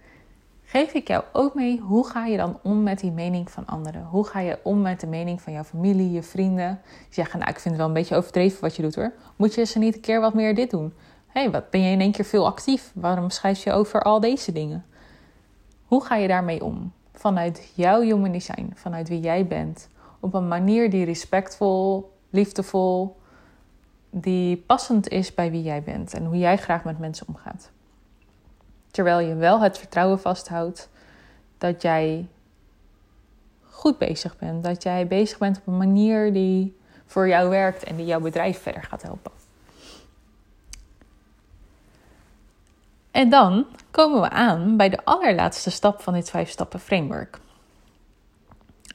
geef 0.64 0.92
ik 0.92 1.08
jou 1.08 1.24
ook 1.32 1.54
mee 1.54 1.80
hoe 1.80 2.06
ga 2.06 2.26
je 2.26 2.36
dan 2.36 2.58
om 2.62 2.82
met 2.82 2.98
die 3.00 3.10
mening 3.10 3.50
van 3.50 3.66
anderen? 3.66 4.04
Hoe 4.04 4.26
ga 4.26 4.40
je 4.40 4.58
om 4.62 4.82
met 4.82 5.00
de 5.00 5.06
mening 5.06 5.42
van 5.42 5.52
jouw 5.52 5.64
familie, 5.64 6.10
je 6.10 6.22
vrienden? 6.22 6.80
Die 6.84 7.14
zeggen, 7.14 7.38
nou 7.38 7.50
ik 7.50 7.58
vind 7.58 7.68
het 7.68 7.76
wel 7.76 7.86
een 7.86 7.92
beetje 7.92 8.16
overdreven 8.16 8.60
wat 8.60 8.76
je 8.76 8.82
doet 8.82 8.94
hoor. 8.94 9.12
Moet 9.36 9.54
je 9.54 9.64
ze 9.64 9.78
niet 9.78 9.94
een 9.94 10.00
keer 10.00 10.20
wat 10.20 10.34
meer 10.34 10.54
dit 10.54 10.70
doen? 10.70 10.92
Hé, 11.26 11.40
hey, 11.40 11.50
wat 11.50 11.70
ben 11.70 11.80
je 11.80 11.90
in 11.90 12.00
één 12.00 12.12
keer 12.12 12.24
veel 12.24 12.46
actief? 12.46 12.90
Waarom 12.94 13.30
schrijf 13.30 13.64
je 13.64 13.72
over 13.72 14.02
al 14.02 14.20
deze 14.20 14.52
dingen? 14.52 14.84
Hoe 15.84 16.04
ga 16.04 16.16
je 16.16 16.28
daarmee 16.28 16.64
om? 16.64 16.92
Vanuit 17.12 17.72
jouw 17.74 18.00
human 18.00 18.32
design, 18.32 18.72
vanuit 18.74 19.08
wie 19.08 19.20
jij 19.20 19.46
bent. 19.46 19.88
Op 20.20 20.34
een 20.34 20.48
manier 20.48 20.90
die 20.90 21.04
respectvol, 21.04 22.12
liefdevol, 22.30 23.16
die 24.10 24.56
passend 24.56 25.08
is 25.08 25.34
bij 25.34 25.50
wie 25.50 25.62
jij 25.62 25.82
bent 25.82 26.14
en 26.14 26.24
hoe 26.24 26.38
jij 26.38 26.56
graag 26.56 26.84
met 26.84 26.98
mensen 26.98 27.26
omgaat. 27.28 27.72
Terwijl 28.94 29.18
je 29.18 29.34
wel 29.34 29.60
het 29.60 29.78
vertrouwen 29.78 30.20
vasthoudt 30.20 30.88
dat 31.58 31.82
jij 31.82 32.28
goed 33.70 33.98
bezig 33.98 34.38
bent. 34.38 34.64
Dat 34.64 34.82
jij 34.82 35.06
bezig 35.06 35.38
bent 35.38 35.58
op 35.58 35.66
een 35.66 35.76
manier 35.76 36.32
die 36.32 36.76
voor 37.06 37.28
jou 37.28 37.48
werkt 37.48 37.84
en 37.84 37.96
die 37.96 38.06
jouw 38.06 38.20
bedrijf 38.20 38.62
verder 38.62 38.82
gaat 38.82 39.02
helpen. 39.02 39.32
En 43.10 43.30
dan 43.30 43.66
komen 43.90 44.20
we 44.20 44.30
aan 44.30 44.76
bij 44.76 44.88
de 44.88 45.04
allerlaatste 45.04 45.70
stap 45.70 46.00
van 46.00 46.12
dit 46.12 46.30
vijf 46.30 46.50
stappen 46.50 46.80
framework. 46.80 47.38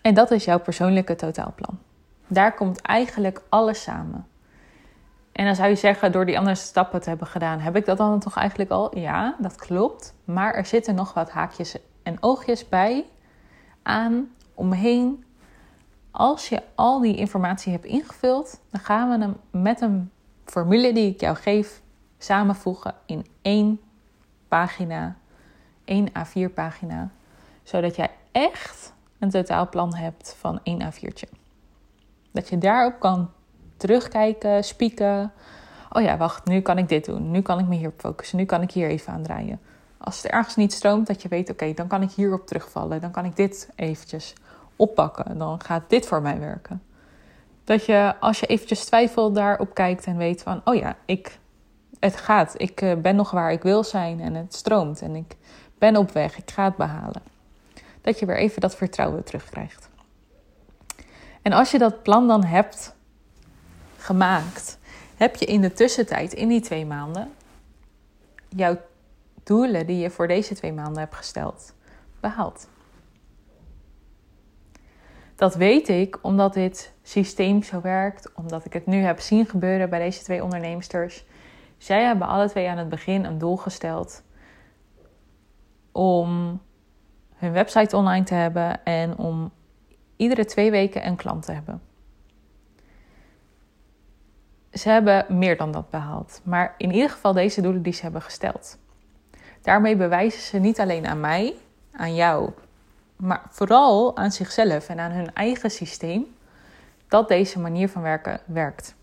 En 0.02 0.14
dat 0.14 0.32
is 0.32 0.46
jouw 0.46 0.60
persoonlijke 0.60 1.16
totaalplan. 1.16 1.80
Daar 2.28 2.54
komt 2.54 2.82
eigenlijk 2.82 3.42
alles 3.50 3.82
samen. 3.82 4.28
En 5.32 5.46
dan 5.46 5.56
zou 5.56 5.70
je 5.70 5.76
zeggen, 5.76 6.12
door 6.12 6.26
die 6.26 6.38
andere 6.38 6.56
stappen 6.56 7.02
te 7.02 7.10
hebben 7.10 7.28
gedaan, 7.28 7.60
heb 7.60 7.76
ik 7.76 7.86
dat 7.86 7.98
dan 7.98 8.20
toch 8.20 8.38
eigenlijk 8.38 8.72
al? 8.72 8.98
Ja, 8.98 9.36
dat 9.40 9.56
klopt. 9.56 10.14
Maar 10.26 10.54
er 10.54 10.66
zitten 10.66 10.96
nog 10.96 11.14
wat 11.14 11.30
haakjes 11.30 11.76
en 12.04 12.18
oogjes 12.20 12.70
bij, 12.70 13.06
aan, 13.84 14.30
omheen. 14.54 15.24
Als 16.12 16.50
je 16.50 16.62
al 16.76 17.00
die 17.00 17.16
informatie 17.16 17.72
hebt 17.72 17.86
ingevuld, 17.86 18.62
dan 18.72 18.80
gaan 18.80 19.10
we 19.10 19.26
hem 19.26 19.38
met 19.64 19.82
een 19.82 20.12
formule 20.46 20.94
die 20.94 21.12
ik 21.12 21.20
jou 21.20 21.36
geef 21.36 21.82
samenvoegen 22.18 22.96
in 23.06 23.26
één 23.42 23.80
pagina, 24.48 25.16
één 25.86 26.10
A4 26.10 26.54
pagina, 26.54 27.10
zodat 27.64 27.96
jij 27.96 28.12
echt 28.32 28.94
een 29.20 29.30
totaalplan 29.30 29.96
hebt 29.96 30.36
van 30.40 30.60
één 30.64 30.82
A4'tje. 30.82 31.38
Dat 32.32 32.50
je 32.50 32.58
daarop 32.58 33.00
kan 33.00 33.30
terugkijken, 33.80 34.64
spieken. 34.64 35.32
Oh 35.92 36.02
ja, 36.02 36.18
wacht, 36.18 36.46
nu 36.46 36.62
kan 36.62 36.78
ik 36.78 36.90
dit 36.90 37.06
doen. 37.06 37.32
Nu 37.32 37.42
kan 37.42 37.60
ik 37.60 37.68
me 37.68 37.76
hierop 37.76 38.00
focussen. 38.00 38.38
Nu 38.38 38.46
kan 38.46 38.62
ik 38.62 38.72
hier 38.72 38.90
even 38.90 39.14
aan 39.14 39.24
draaien. 39.24 39.60
Als 39.98 40.22
het 40.22 40.32
ergens 40.32 40.56
niet 40.56 40.74
stroomt, 40.74 41.08
dat 41.08 41.22
je 41.22 41.28
weet, 41.28 41.50
oké, 41.50 41.74
dan 41.74 41.88
kan 41.88 42.02
ik 42.02 42.12
hierop 42.12 42.48
terugvallen. 42.48 43.02
Dan 43.02 43.12
kan 43.12 43.26
ik 43.26 43.36
dit 43.36 43.70
eventjes 43.76 44.34
oppakken. 44.76 45.38
Dan 45.38 45.62
gaat 45.62 45.84
dit 45.88 46.06
voor 46.06 46.22
mij 46.22 46.40
werken. 46.40 46.82
Dat 47.64 47.86
je, 47.86 48.14
als 48.20 48.40
je 48.40 48.46
eventjes 48.46 48.86
twijfelt, 48.86 49.36
daarop 49.36 49.74
kijkt 49.74 50.06
en 50.06 50.18
weet 50.18 50.44
van, 50.44 50.62
oh 50.64 50.76
ja, 50.76 50.96
ik, 51.06 51.40
het 52.00 52.16
gaat. 52.16 52.54
Ik 52.58 52.82
eh, 52.82 52.96
ben 52.96 53.16
nog 53.16 53.32
waar 53.32 53.52
ik 53.52 53.62
wil 53.62 53.84
zijn 53.84 54.20
en 54.20 54.34
het 54.34 54.54
stroomt. 54.54 55.02
En 55.02 55.16
ik 55.16 55.36
ben 55.78 55.96
op 55.96 56.12
weg, 56.12 56.38
ik 56.38 56.52
ga 56.52 56.64
het 56.64 56.76
behalen. 56.76 57.22
Dat 58.02 58.20
je 58.20 58.26
weer 58.26 58.38
even 58.38 58.62
dat 58.62 58.76
vertrouwen 58.76 59.24
terugkrijgt. 59.24 59.90
En 61.42 61.54
als 61.54 61.72
je 61.72 61.78
dat 61.78 62.04
plan 62.04 62.28
dan 62.28 62.44
hebt 62.44 62.96
gemaakt, 64.00 64.80
heb 65.18 65.36
je 65.36 65.46
in 65.46 65.62
de 65.62 65.74
tussentijd, 65.74 66.34
in 66.34 66.48
die 66.48 66.62
twee 66.62 66.86
maanden, 66.86 67.32
jouw 68.50 68.78
doelen 69.44 69.86
die 69.86 69.98
je 69.98 70.10
voor 70.10 70.28
deze 70.28 70.56
twee 70.56 70.74
maanden 70.74 71.00
hebt 71.00 71.16
gesteld, 71.16 71.74
behaald. 72.20 72.68
Dat 75.36 75.56
weet 75.56 75.90
ik 75.90 76.20
omdat 76.22 76.54
dit 76.54 76.94
systeem 77.04 77.64
zo 77.64 77.82
werkt, 77.82 78.32
omdat 78.34 78.66
ik 78.66 78.74
het 78.74 78.86
nu 78.86 78.98
heb 78.98 79.20
zien 79.20 79.46
gebeuren 79.46 79.90
bij 79.90 80.00
deze 80.00 80.24
twee 80.24 80.44
ondernemsters. 80.44 81.26
Zij 81.78 82.04
hebben 82.04 82.28
alle 82.28 82.50
twee 82.50 82.70
aan 82.70 82.78
het 82.78 82.90
begin 82.90 83.26
een 83.26 83.38
doel 83.38 83.58
gesteld 83.58 84.24
om 85.92 86.62
hun 87.36 87.52
website 87.52 87.96
online 87.96 88.26
te 88.26 88.34
hebben 88.34 88.86
en 88.86 89.18
om 89.18 89.52
iedere 90.16 90.46
twee 90.46 90.72
weken 90.72 91.08
een 91.08 91.16
klant 91.16 91.46
te 91.46 91.52
hebben 91.52 91.89
ze 94.80 94.90
hebben 94.90 95.26
meer 95.30 95.58
dan 95.58 95.72
dat 95.72 95.90
behaald. 95.90 96.42
Maar 96.44 96.74
in 96.78 96.92
ieder 96.92 97.10
geval 97.10 97.34
deze 97.34 97.62
doelen 97.62 97.82
die 97.82 97.94
ze 97.94 98.02
hebben 98.02 98.22
gesteld. 98.22 98.78
Daarmee 99.62 99.96
bewijzen 99.96 100.42
ze 100.42 100.58
niet 100.58 100.80
alleen 100.80 101.08
aan 101.08 101.20
mij, 101.20 101.56
aan 101.92 102.16
jou, 102.16 102.52
maar 103.16 103.42
vooral 103.50 104.18
aan 104.18 104.32
zichzelf 104.32 104.90
en 104.90 105.00
aan 105.00 105.12
hun 105.12 105.34
eigen 105.34 105.72
systeem 105.72 106.26
dat 107.08 107.28
deze 107.28 107.60
manier 107.60 107.90
van 107.90 108.02
werken 108.02 108.40
werkt. 108.46 108.96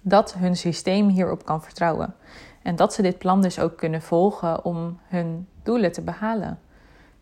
Dat 0.00 0.34
hun 0.34 0.56
systeem 0.56 1.08
hierop 1.08 1.44
kan 1.44 1.62
vertrouwen. 1.62 2.14
En 2.62 2.76
dat 2.76 2.94
ze 2.94 3.02
dit 3.02 3.18
plan 3.18 3.42
dus 3.42 3.58
ook 3.58 3.76
kunnen 3.76 4.02
volgen 4.02 4.64
om 4.64 4.98
hun 5.08 5.48
doelen 5.62 5.92
te 5.92 6.02
behalen. 6.02 6.58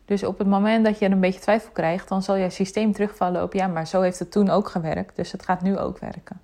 Dus 0.04 0.24
op 0.24 0.38
het 0.38 0.46
moment 0.46 0.84
dat 0.84 0.98
je 0.98 1.06
een 1.10 1.20
beetje 1.20 1.40
twijfel 1.40 1.70
krijgt, 1.72 2.08
dan 2.08 2.22
zal 2.22 2.34
je 2.34 2.50
systeem 2.50 2.92
terugvallen 2.92 3.42
op 3.42 3.52
ja, 3.52 3.66
maar 3.66 3.86
zo 3.86 4.00
heeft 4.00 4.18
het 4.18 4.30
toen 4.30 4.50
ook 4.50 4.68
gewerkt, 4.68 5.16
dus 5.16 5.32
het 5.32 5.44
gaat 5.44 5.62
nu 5.62 5.78
ook 5.78 5.98
werken. 5.98 6.40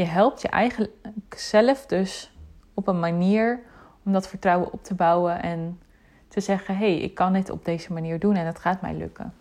Je 0.00 0.06
helpt 0.06 0.42
je 0.42 0.48
eigenlijk 0.48 1.34
zelf 1.36 1.86
dus 1.86 2.32
op 2.74 2.86
een 2.86 3.00
manier 3.00 3.60
om 4.04 4.12
dat 4.12 4.28
vertrouwen 4.28 4.72
op 4.72 4.84
te 4.84 4.94
bouwen 4.94 5.42
en 5.42 5.80
te 6.28 6.40
zeggen: 6.40 6.76
hé, 6.76 6.92
hey, 6.92 7.00
ik 7.00 7.14
kan 7.14 7.32
dit 7.32 7.50
op 7.50 7.64
deze 7.64 7.92
manier 7.92 8.18
doen 8.18 8.34
en 8.34 8.46
het 8.46 8.58
gaat 8.58 8.80
mij 8.80 8.94
lukken. 8.94 9.34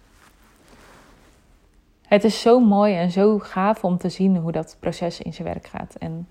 Het 2.02 2.24
is 2.24 2.42
zo 2.42 2.60
mooi 2.60 2.96
en 2.96 3.12
zo 3.12 3.40
gaaf 3.40 3.84
om 3.84 3.98
te 3.98 4.10
zien 4.10 4.38
hoe 4.38 4.52
dat 4.52 4.78
proces 4.80 5.22
in 5.22 5.34
zijn 5.34 5.48
werk 5.48 5.68
gaat. 5.68 5.96
En 5.96 6.28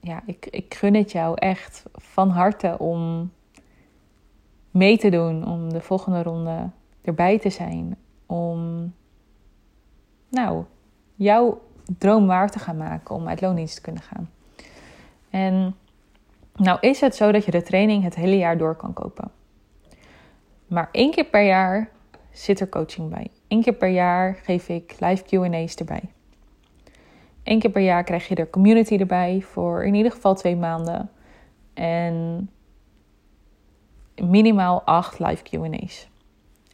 ja, 0.00 0.22
ik, 0.26 0.46
ik 0.50 0.74
gun 0.74 0.94
het 0.94 1.12
jou 1.12 1.34
echt 1.38 1.82
van 1.92 2.28
harte 2.28 2.78
om 2.78 3.32
mee 4.70 4.98
te 4.98 5.08
doen, 5.08 5.46
om 5.46 5.72
de 5.72 5.80
volgende 5.80 6.22
ronde 6.22 6.70
erbij 7.02 7.38
te 7.38 7.50
zijn, 7.50 7.96
om 8.26 8.92
nou, 10.28 10.64
jouw 11.14 11.64
droom 11.98 12.26
waar 12.26 12.50
te 12.50 12.58
gaan 12.58 12.76
maken 12.76 13.14
om 13.14 13.28
uit 13.28 13.40
loondienst 13.40 13.74
te 13.74 13.80
kunnen 13.80 14.02
gaan. 14.02 14.30
En 15.30 15.76
nou 16.56 16.78
is 16.80 17.00
het 17.00 17.16
zo 17.16 17.32
dat 17.32 17.44
je 17.44 17.50
de 17.50 17.62
training 17.62 18.02
het 18.02 18.14
hele 18.14 18.36
jaar 18.36 18.58
door 18.58 18.74
kan 18.76 18.92
kopen. 18.92 19.30
Maar 20.66 20.88
één 20.92 21.10
keer 21.10 21.24
per 21.24 21.44
jaar 21.44 21.88
zit 22.30 22.60
er 22.60 22.68
coaching 22.68 23.10
bij. 23.10 23.30
Eén 23.48 23.62
keer 23.62 23.72
per 23.72 23.88
jaar 23.88 24.34
geef 24.42 24.68
ik 24.68 24.94
live 24.98 25.22
QA's 25.24 25.74
erbij. 25.74 26.02
Eén 27.44 27.58
keer 27.58 27.70
per 27.70 27.82
jaar 27.82 28.04
krijg 28.04 28.28
je 28.28 28.34
er 28.34 28.50
community 28.50 28.96
erbij 28.96 29.40
voor 29.40 29.84
in 29.84 29.94
ieder 29.94 30.12
geval 30.12 30.34
twee 30.34 30.56
maanden. 30.56 31.10
En 31.74 32.50
minimaal 34.22 34.82
acht 34.82 35.18
live 35.18 35.42
QA's. 35.42 36.08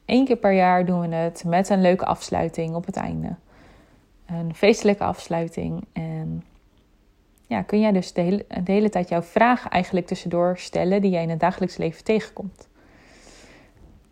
Eén 0.07 0.25
keer 0.25 0.37
per 0.37 0.53
jaar 0.53 0.87
doen 0.87 1.01
we 1.01 1.15
het 1.15 1.45
met 1.47 1.69
een 1.69 1.81
leuke 1.81 2.05
afsluiting 2.05 2.75
op 2.75 2.87
het 2.87 2.97
einde. 2.97 3.37
Een 4.33 4.55
feestelijke 4.55 5.05
afsluiting. 5.05 5.85
En 5.93 6.45
ja, 7.47 7.63
kun 7.63 7.81
jij 7.81 7.93
dus 7.93 8.13
de 8.13 8.21
hele, 8.21 8.45
de 8.65 8.73
hele 8.73 8.89
tijd 8.89 9.09
jouw 9.09 9.23
vragen 9.23 9.71
eigenlijk 9.71 10.07
tussendoor 10.07 10.59
stellen 10.59 11.01
die 11.01 11.11
jij 11.11 11.23
in 11.23 11.31
het 11.31 11.41
dagelijks 11.41 11.77
leven 11.77 12.05
tegenkomt. 12.05 12.69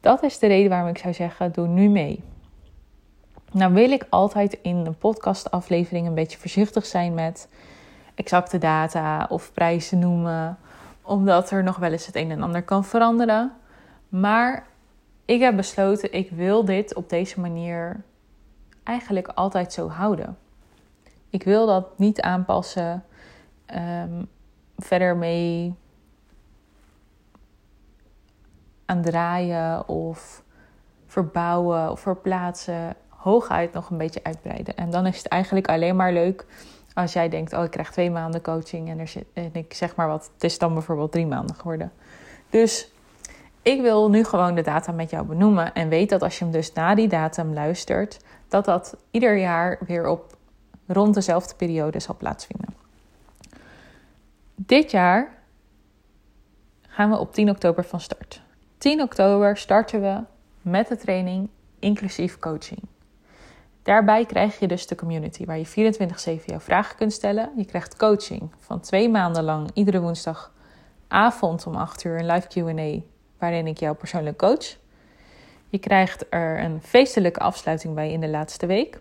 Dat 0.00 0.22
is 0.22 0.38
de 0.38 0.46
reden 0.46 0.70
waarom 0.70 0.88
ik 0.88 0.98
zou 0.98 1.14
zeggen: 1.14 1.52
doe 1.52 1.66
nu 1.66 1.88
mee. 1.88 2.22
Nou 3.52 3.72
wil 3.72 3.90
ik 3.90 4.06
altijd 4.08 4.58
in 4.62 4.76
een 4.76 4.98
podcastaflevering 4.98 6.06
een 6.06 6.14
beetje 6.14 6.38
voorzichtig 6.38 6.86
zijn 6.86 7.14
met 7.14 7.48
exacte 8.14 8.58
data 8.58 9.26
of 9.28 9.52
prijzen 9.52 9.98
noemen, 9.98 10.58
omdat 11.02 11.50
er 11.50 11.62
nog 11.62 11.76
wel 11.76 11.92
eens 11.92 12.06
het 12.06 12.16
een 12.16 12.30
en 12.30 12.42
ander 12.42 12.62
kan 12.62 12.84
veranderen. 12.84 13.52
Maar 14.08 14.66
ik 15.24 15.40
heb 15.40 15.56
besloten, 15.56 16.12
ik 16.12 16.30
wil 16.30 16.64
dit 16.64 16.94
op 16.94 17.08
deze 17.08 17.40
manier 17.40 18.02
eigenlijk 18.90 19.28
altijd 19.28 19.72
zo 19.72 19.88
houden. 19.88 20.38
Ik 21.28 21.42
wil 21.42 21.66
dat 21.66 21.98
niet 21.98 22.20
aanpassen, 22.20 23.04
um, 23.74 24.28
verder 24.76 25.16
mee 25.16 25.74
aan 28.84 29.02
draaien 29.02 29.88
of 29.88 30.42
verbouwen 31.06 31.90
of 31.90 32.00
verplaatsen 32.00 32.96
hooguit 33.08 33.72
nog 33.72 33.90
een 33.90 33.98
beetje 33.98 34.24
uitbreiden. 34.24 34.76
En 34.76 34.90
dan 34.90 35.06
is 35.06 35.16
het 35.16 35.26
eigenlijk 35.26 35.68
alleen 35.68 35.96
maar 35.96 36.12
leuk 36.12 36.46
als 36.94 37.12
jij 37.12 37.28
denkt: 37.28 37.52
Oh, 37.52 37.64
ik 37.64 37.70
krijg 37.70 37.90
twee 37.90 38.10
maanden 38.10 38.42
coaching 38.42 38.88
en, 38.88 38.98
er 38.98 39.08
zit, 39.08 39.26
en 39.32 39.50
ik 39.52 39.74
zeg 39.74 39.96
maar 39.96 40.08
wat, 40.08 40.30
het 40.34 40.44
is 40.44 40.58
dan 40.58 40.72
bijvoorbeeld 40.72 41.12
drie 41.12 41.26
maanden 41.26 41.56
geworden. 41.56 41.92
Dus 42.50 42.92
ik 43.62 43.80
wil 43.80 44.10
nu 44.10 44.24
gewoon 44.24 44.54
de 44.54 44.62
data 44.62 44.92
met 44.92 45.10
jou 45.10 45.26
benoemen 45.26 45.74
en 45.74 45.88
weet 45.88 46.10
dat 46.10 46.22
als 46.22 46.38
je 46.38 46.44
hem 46.44 46.52
dus 46.52 46.72
na 46.72 46.94
die 46.94 47.08
datum 47.08 47.52
luistert, 47.52 48.18
dat 48.50 48.64
dat 48.64 48.96
ieder 49.10 49.36
jaar 49.36 49.78
weer 49.86 50.06
op 50.08 50.36
rond 50.86 51.14
dezelfde 51.14 51.54
periode 51.54 52.00
zal 52.00 52.16
plaatsvinden. 52.16 52.74
Dit 54.54 54.90
jaar 54.90 55.38
gaan 56.88 57.10
we 57.10 57.18
op 57.18 57.32
10 57.34 57.50
oktober 57.50 57.84
van 57.84 58.00
start. 58.00 58.42
10 58.78 59.02
oktober 59.02 59.56
starten 59.56 60.00
we 60.00 60.20
met 60.62 60.88
de 60.88 60.96
training 60.96 61.48
inclusief 61.78 62.38
coaching. 62.38 62.80
Daarbij 63.82 64.26
krijg 64.26 64.58
je 64.58 64.68
dus 64.68 64.86
de 64.86 64.94
community 64.94 65.44
waar 65.44 65.58
je 65.58 65.66
24/7 65.66 66.44
jouw 66.46 66.60
vragen 66.60 66.96
kunt 66.96 67.12
stellen. 67.12 67.50
Je 67.56 67.64
krijgt 67.64 67.96
coaching 67.96 68.50
van 68.58 68.80
twee 68.80 69.08
maanden 69.08 69.44
lang, 69.44 69.70
iedere 69.74 70.00
woensdagavond 70.00 71.66
om 71.66 71.74
8 71.74 72.04
uur 72.04 72.18
een 72.18 72.26
live 72.26 72.48
QA 72.48 73.02
waarin 73.38 73.66
ik 73.66 73.78
jou 73.78 73.96
persoonlijk 73.96 74.38
coach. 74.38 74.76
Je 75.70 75.78
krijgt 75.78 76.24
er 76.30 76.60
een 76.64 76.82
feestelijke 76.82 77.40
afsluiting 77.40 77.94
bij 77.94 78.12
in 78.12 78.20
de 78.20 78.28
laatste 78.28 78.66
week. 78.66 79.00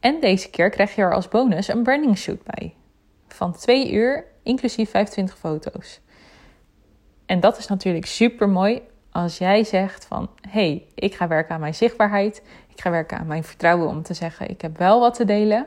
En 0.00 0.20
deze 0.20 0.50
keer 0.50 0.70
krijg 0.70 0.94
je 0.94 1.02
er 1.02 1.14
als 1.14 1.28
bonus 1.28 1.68
een 1.68 1.82
branding 1.82 2.18
shoot 2.18 2.42
bij. 2.42 2.74
Van 3.28 3.52
2 3.52 3.92
uur, 3.92 4.24
inclusief 4.42 4.90
25 4.90 5.38
foto's. 5.38 6.00
En 7.26 7.40
dat 7.40 7.58
is 7.58 7.66
natuurlijk 7.66 8.06
super 8.06 8.48
mooi 8.48 8.82
als 9.10 9.38
jij 9.38 9.64
zegt 9.64 10.04
van 10.04 10.28
hey, 10.48 10.86
ik 10.94 11.14
ga 11.14 11.28
werken 11.28 11.54
aan 11.54 11.60
mijn 11.60 11.74
zichtbaarheid. 11.74 12.42
Ik 12.68 12.80
ga 12.80 12.90
werken 12.90 13.18
aan 13.18 13.26
mijn 13.26 13.44
vertrouwen 13.44 13.88
om 13.88 14.02
te 14.02 14.14
zeggen 14.14 14.50
ik 14.50 14.60
heb 14.60 14.78
wel 14.78 15.00
wat 15.00 15.14
te 15.14 15.24
delen. 15.24 15.66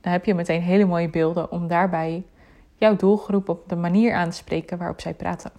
Dan 0.00 0.12
heb 0.12 0.24
je 0.24 0.34
meteen 0.34 0.62
hele 0.62 0.84
mooie 0.84 1.08
beelden 1.08 1.50
om 1.50 1.68
daarbij 1.68 2.24
jouw 2.74 2.96
doelgroep 2.96 3.48
op 3.48 3.68
de 3.68 3.76
manier 3.76 4.14
aan 4.14 4.30
te 4.30 4.36
spreken 4.36 4.78
waarop 4.78 5.00
zij 5.00 5.14
praten. 5.14 5.50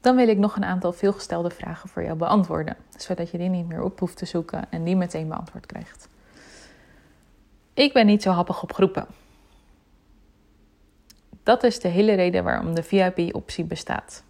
Dan 0.00 0.16
wil 0.16 0.28
ik 0.28 0.38
nog 0.38 0.56
een 0.56 0.64
aantal 0.64 0.92
veelgestelde 0.92 1.50
vragen 1.50 1.88
voor 1.88 2.02
jou 2.02 2.16
beantwoorden, 2.16 2.76
zodat 2.96 3.30
je 3.30 3.38
die 3.38 3.48
niet 3.48 3.68
meer 3.68 3.82
op 3.82 4.00
hoeft 4.00 4.16
te 4.16 4.26
zoeken 4.26 4.70
en 4.70 4.84
die 4.84 4.96
meteen 4.96 5.28
beantwoord 5.28 5.66
krijgt. 5.66 6.08
Ik 7.74 7.92
ben 7.92 8.06
niet 8.06 8.22
zo 8.22 8.30
happig 8.30 8.62
op 8.62 8.72
groepen. 8.72 9.06
Dat 11.42 11.62
is 11.62 11.80
de 11.80 11.88
hele 11.88 12.14
reden 12.14 12.44
waarom 12.44 12.74
de 12.74 12.82
VIP-optie 12.82 13.64
bestaat. 13.64 14.24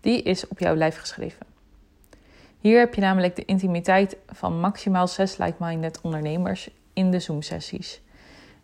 Die 0.00 0.22
is 0.22 0.48
op 0.48 0.58
jouw 0.58 0.74
lijf 0.74 0.98
geschreven. 0.98 1.46
Hier 2.58 2.78
heb 2.78 2.94
je 2.94 3.00
namelijk 3.00 3.36
de 3.36 3.44
intimiteit 3.44 4.16
van 4.26 4.60
maximaal 4.60 5.08
zes 5.08 5.36
like-minded 5.36 6.00
ondernemers 6.00 6.70
in 6.92 7.10
de 7.10 7.20
Zoom-sessies. 7.20 8.00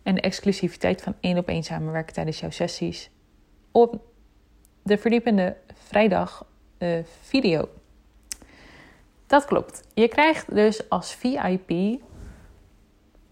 En 0.03 0.15
de 0.15 0.21
exclusiviteit 0.21 1.03
van 1.03 1.15
één 1.21 1.39
op 1.39 1.49
één 1.49 1.63
samenwerken 1.63 2.15
tijdens 2.15 2.41
jouw 2.41 2.51
sessies 2.51 3.11
op 3.71 4.01
de 4.83 4.99
verdiepende 4.99 5.57
vrijdag 5.75 6.47
uh, 6.79 6.99
video. 7.21 7.69
Dat 9.27 9.45
klopt. 9.45 9.89
Je 9.95 10.09
krijgt 10.09 10.55
dus 10.55 10.89
als 10.89 11.15
VIP 11.15 12.01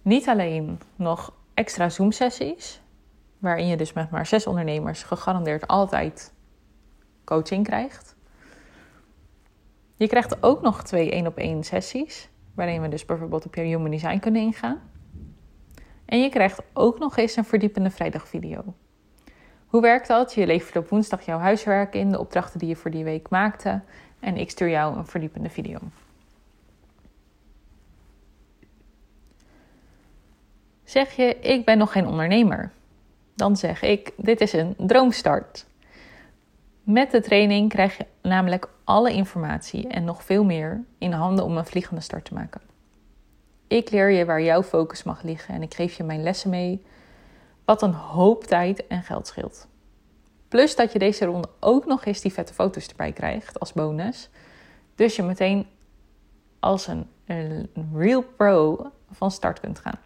niet 0.02 0.28
alleen 0.28 0.80
nog 0.96 1.34
extra 1.54 1.88
Zoom-sessies, 1.88 2.80
waarin 3.38 3.66
je 3.66 3.76
dus 3.76 3.92
met 3.92 4.10
maar 4.10 4.26
zes 4.26 4.46
ondernemers 4.46 5.02
gegarandeerd 5.02 5.66
altijd 5.66 6.32
coaching 7.24 7.64
krijgt. 7.64 8.16
Je 9.96 10.08
krijgt 10.08 10.42
ook 10.42 10.60
nog 10.60 10.82
twee 10.82 11.10
één 11.10 11.26
op 11.26 11.36
één 11.36 11.64
sessies, 11.64 12.28
waarin 12.54 12.82
we 12.82 12.88
dus 12.88 13.04
bijvoorbeeld 13.04 13.46
op 13.46 13.54
je 13.54 13.60
human 13.60 13.90
design 13.90 14.18
kunnen 14.18 14.40
ingaan. 14.40 14.80
En 16.04 16.22
je 16.22 16.28
krijgt 16.28 16.62
ook 16.72 16.98
nog 16.98 17.16
eens 17.16 17.36
een 17.36 17.44
verdiepende 17.44 17.90
vrijdagvideo. 17.90 18.74
Hoe 19.70 19.80
werkt 19.80 20.08
dat? 20.08 20.34
Je 20.34 20.46
levert 20.46 20.76
op 20.76 20.88
woensdag 20.88 21.24
jouw 21.24 21.38
huiswerk 21.38 21.94
in, 21.94 22.10
de 22.10 22.18
opdrachten 22.18 22.58
die 22.58 22.68
je 22.68 22.76
voor 22.76 22.90
die 22.90 23.04
week 23.04 23.28
maakte, 23.28 23.80
en 24.20 24.36
ik 24.36 24.50
stuur 24.50 24.68
jou 24.68 24.96
een 24.96 25.06
verdiepende 25.06 25.50
video. 25.50 25.78
Zeg 30.84 31.12
je, 31.12 31.36
ik 31.40 31.64
ben 31.64 31.78
nog 31.78 31.92
geen 31.92 32.06
ondernemer? 32.06 32.70
Dan 33.34 33.56
zeg 33.56 33.82
ik, 33.82 34.12
dit 34.16 34.40
is 34.40 34.52
een 34.52 34.74
droomstart. 34.78 35.66
Met 36.82 37.10
de 37.10 37.20
training 37.20 37.68
krijg 37.68 37.96
je 37.96 38.06
namelijk 38.22 38.68
alle 38.84 39.12
informatie 39.12 39.88
en 39.88 40.04
nog 40.04 40.24
veel 40.24 40.44
meer 40.44 40.84
in 40.98 41.12
handen 41.12 41.44
om 41.44 41.56
een 41.56 41.66
vliegende 41.66 42.00
start 42.00 42.24
te 42.24 42.34
maken. 42.34 42.60
Ik 43.66 43.90
leer 43.90 44.10
je 44.10 44.24
waar 44.24 44.42
jouw 44.42 44.62
focus 44.62 45.02
mag 45.02 45.22
liggen 45.22 45.54
en 45.54 45.62
ik 45.62 45.74
geef 45.74 45.96
je 45.96 46.02
mijn 46.02 46.22
lessen 46.22 46.50
mee, 46.50 46.82
wat 47.70 47.82
een 47.82 47.94
hoop 47.94 48.44
tijd 48.44 48.86
en 48.86 49.02
geld 49.02 49.26
scheelt. 49.26 49.68
Plus 50.48 50.76
dat 50.76 50.92
je 50.92 50.98
deze 50.98 51.24
ronde 51.24 51.48
ook 51.60 51.86
nog 51.86 52.04
eens 52.04 52.20
die 52.20 52.32
vette 52.32 52.54
foto's 52.54 52.86
erbij 52.86 53.12
krijgt 53.12 53.60
als 53.60 53.72
bonus. 53.72 54.30
Dus 54.94 55.16
je 55.16 55.22
meteen 55.22 55.66
als 56.60 56.86
een, 56.86 57.06
een 57.24 57.70
real 57.94 58.22
pro 58.22 58.86
van 59.10 59.30
start 59.30 59.60
kunt 59.60 59.78
gaan. 59.78 59.98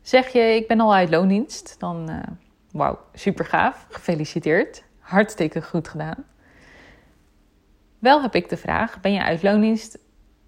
Zeg 0.00 0.28
je, 0.28 0.40
ik 0.40 0.68
ben 0.68 0.80
al 0.80 0.94
uit 0.94 1.10
loondienst, 1.10 1.80
dan 1.80 2.10
uh, 2.10 2.18
wauw, 2.72 2.98
super 3.14 3.44
gaaf. 3.44 3.86
Gefeliciteerd. 3.88 4.84
Hartstikke 4.98 5.62
goed 5.62 5.88
gedaan. 5.88 6.24
Wel 7.98 8.22
heb 8.22 8.34
ik 8.34 8.48
de 8.48 8.56
vraag: 8.56 9.00
ben 9.00 9.12
je 9.12 9.22
uit 9.22 9.42
loondienst, 9.42 9.98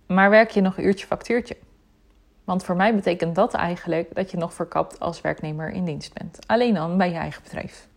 maar 0.07 0.31
werk 0.31 0.51
je 0.51 0.61
nog 0.61 0.79
uurtje 0.79 1.07
factuurtje? 1.07 1.57
Want 2.45 2.65
voor 2.65 2.77
mij 2.77 2.95
betekent 2.95 3.35
dat 3.35 3.55
eigenlijk 3.55 4.15
dat 4.15 4.31
je 4.31 4.37
nog 4.37 4.55
verkapt 4.55 5.01
als 5.01 5.21
werknemer 5.21 5.71
in 5.71 5.85
dienst 5.85 6.15
bent. 6.15 6.39
Alleen 6.47 6.75
dan 6.75 6.99
bij 6.99 7.09
je 7.09 7.17
eigen 7.17 7.43
bedrijf. 7.43 7.89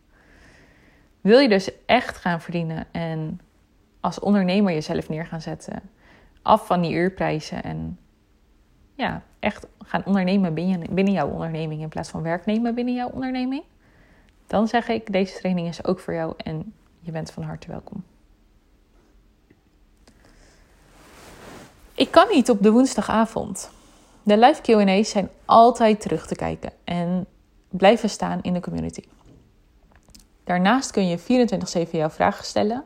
Wil 1.21 1.39
je 1.39 1.49
dus 1.49 1.85
echt 1.85 2.17
gaan 2.17 2.41
verdienen 2.41 2.87
en 2.91 3.39
als 3.99 4.19
ondernemer 4.19 4.73
jezelf 4.73 5.09
neer 5.09 5.25
gaan 5.25 5.41
zetten, 5.41 5.81
af 6.41 6.67
van 6.67 6.81
die 6.81 6.93
uurprijzen 6.93 7.63
en 7.63 7.99
ja, 8.93 9.23
echt 9.39 9.67
gaan 9.79 10.05
ondernemen 10.05 10.53
binnen, 10.53 10.93
binnen 10.93 11.13
jouw 11.13 11.29
onderneming 11.29 11.81
in 11.81 11.89
plaats 11.89 12.09
van 12.09 12.21
werknemen 12.21 12.75
binnen 12.75 12.93
jouw 12.93 13.09
onderneming, 13.09 13.63
dan 14.47 14.67
zeg 14.67 14.87
ik: 14.87 15.11
deze 15.11 15.37
training 15.37 15.67
is 15.67 15.85
ook 15.85 15.99
voor 15.99 16.13
jou 16.13 16.33
en 16.37 16.73
je 16.99 17.11
bent 17.11 17.31
van 17.31 17.43
harte 17.43 17.67
welkom. 17.67 18.03
Ik 21.97 22.11
kan 22.11 22.27
niet 22.31 22.49
op 22.49 22.63
de 22.63 22.71
woensdagavond. 22.71 23.69
De 24.23 24.37
live 24.37 24.61
QA's 24.61 25.09
zijn 25.09 25.29
altijd 25.45 26.01
terug 26.01 26.27
te 26.27 26.35
kijken 26.35 26.71
en 26.83 27.25
blijven 27.69 28.09
staan 28.09 28.39
in 28.41 28.53
de 28.53 28.59
community. 28.59 29.03
Daarnaast 30.43 30.91
kun 30.91 31.07
je 31.07 31.19
24-7 31.87 31.91
jouw 31.91 32.09
vragen 32.09 32.45
stellen 32.45 32.83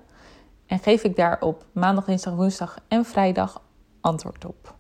en 0.66 0.80
geef 0.80 1.04
ik 1.04 1.16
daar 1.16 1.42
op 1.42 1.66
maandag, 1.72 2.06
dinsdag, 2.06 2.34
woensdag 2.34 2.78
en 2.88 3.06
vrijdag 3.06 3.62
antwoord 4.02 4.46
op. 4.46 4.76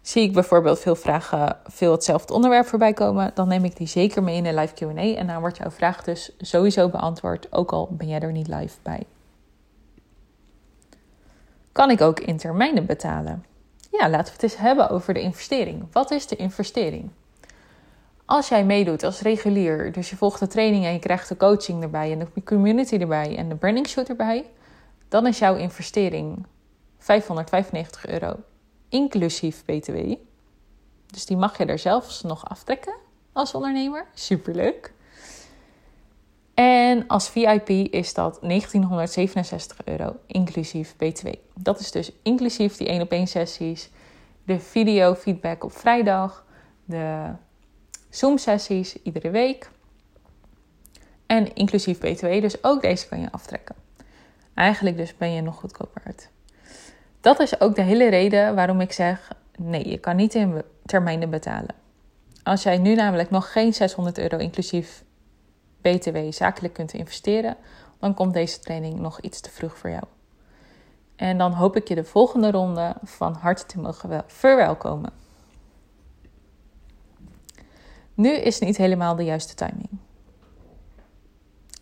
Zie 0.00 0.22
ik 0.22 0.32
bijvoorbeeld 0.32 0.78
veel 0.78 0.96
vragen, 0.96 1.56
veel 1.64 1.92
hetzelfde 1.92 2.32
onderwerp 2.32 2.66
voorbij 2.66 2.92
komen, 2.92 3.30
dan 3.34 3.48
neem 3.48 3.64
ik 3.64 3.76
die 3.76 3.86
zeker 3.86 4.22
mee 4.22 4.36
in 4.36 4.46
een 4.46 4.54
live 4.54 4.74
QA 4.74 5.16
en 5.16 5.26
dan 5.26 5.40
wordt 5.40 5.56
jouw 5.56 5.70
vraag 5.70 6.04
dus 6.04 6.32
sowieso 6.38 6.88
beantwoord, 6.88 7.52
ook 7.52 7.72
al 7.72 7.88
ben 7.90 8.08
jij 8.08 8.20
er 8.20 8.32
niet 8.32 8.48
live 8.48 8.76
bij. 8.82 9.06
Kan 11.72 11.90
ik 11.90 12.00
ook 12.00 12.20
in 12.20 12.36
termijnen 12.36 12.86
betalen? 12.86 13.44
Ja, 13.90 14.08
laten 14.08 14.26
we 14.26 14.32
het 14.32 14.42
eens 14.42 14.56
hebben 14.56 14.90
over 14.90 15.14
de 15.14 15.20
investering. 15.20 15.86
Wat 15.92 16.10
is 16.10 16.26
de 16.26 16.36
investering? 16.36 17.10
Als 18.24 18.48
jij 18.48 18.64
meedoet 18.64 19.02
als 19.02 19.20
regulier, 19.20 19.92
dus 19.92 20.10
je 20.10 20.16
volgt 20.16 20.40
de 20.40 20.46
training 20.46 20.84
en 20.84 20.92
je 20.92 20.98
krijgt 20.98 21.28
de 21.28 21.36
coaching 21.36 21.82
erbij 21.82 22.12
en 22.12 22.18
de 22.18 22.42
community 22.44 22.96
erbij 22.96 23.36
en 23.36 23.48
de 23.48 23.56
branding 23.56 23.88
shoot 23.88 24.08
erbij, 24.08 24.50
dan 25.08 25.26
is 25.26 25.38
jouw 25.38 25.56
investering 25.56 26.46
595 26.98 28.06
euro 28.06 28.36
inclusief 28.90 29.64
BTW. 29.64 30.14
Dus 31.06 31.26
die 31.26 31.36
mag 31.36 31.58
je 31.58 31.64
er 31.64 31.78
zelfs 31.78 32.22
nog 32.22 32.48
aftrekken 32.48 32.94
als 33.32 33.54
ondernemer. 33.54 34.06
Superleuk. 34.14 34.92
En 36.60 37.06
als 37.06 37.28
VIP 37.28 37.68
is 37.68 38.14
dat 38.14 38.38
1967 38.42 39.78
euro 39.84 40.16
inclusief 40.26 40.96
BTW. 40.96 41.28
Dat 41.54 41.80
is 41.80 41.90
dus 41.90 42.12
inclusief 42.22 42.76
die 42.76 42.88
1 42.88 43.00
op 43.00 43.10
1 43.10 43.26
sessies, 43.26 43.90
de 44.44 44.60
video 44.60 45.14
feedback 45.14 45.64
op 45.64 45.72
vrijdag, 45.72 46.44
de 46.84 47.32
Zoom 48.08 48.38
sessies 48.38 49.02
iedere 49.02 49.30
week 49.30 49.70
en 51.26 51.54
inclusief 51.54 51.98
BTW. 51.98 52.40
Dus 52.40 52.64
ook 52.64 52.82
deze 52.82 53.08
kan 53.08 53.20
je 53.20 53.32
aftrekken. 53.32 53.74
Eigenlijk 54.54 54.96
dus 54.96 55.16
ben 55.16 55.32
je 55.32 55.40
nog 55.40 55.56
goedkoper 55.56 56.02
uit. 56.04 56.30
Dat 57.20 57.40
is 57.40 57.60
ook 57.60 57.74
de 57.74 57.82
hele 57.82 58.08
reden 58.08 58.54
waarom 58.54 58.80
ik 58.80 58.92
zeg: 58.92 59.32
nee, 59.56 59.88
je 59.88 59.98
kan 59.98 60.16
niet 60.16 60.34
in 60.34 60.62
termijnen 60.84 61.30
betalen. 61.30 61.74
Als 62.42 62.62
jij 62.62 62.78
nu 62.78 62.94
namelijk 62.94 63.30
nog 63.30 63.52
geen 63.52 63.74
600 63.74 64.18
euro 64.18 64.36
inclusief 64.36 65.04
BTW 65.80 66.16
zakelijk 66.30 66.74
kunt 66.74 66.92
investeren, 66.92 67.56
dan 67.98 68.14
komt 68.14 68.34
deze 68.34 68.60
training 68.60 68.98
nog 68.98 69.20
iets 69.20 69.40
te 69.40 69.50
vroeg 69.50 69.78
voor 69.78 69.90
jou. 69.90 70.04
En 71.16 71.38
dan 71.38 71.52
hoop 71.52 71.76
ik 71.76 71.88
je 71.88 71.94
de 71.94 72.04
volgende 72.04 72.50
ronde 72.50 72.96
van 73.02 73.34
harte 73.34 73.66
te 73.66 73.78
mogen 73.78 74.24
verwelkomen. 74.26 75.12
Nu 78.14 78.30
is 78.30 78.58
niet 78.58 78.76
helemaal 78.76 79.16
de 79.16 79.24
juiste 79.24 79.54
timing. 79.54 79.88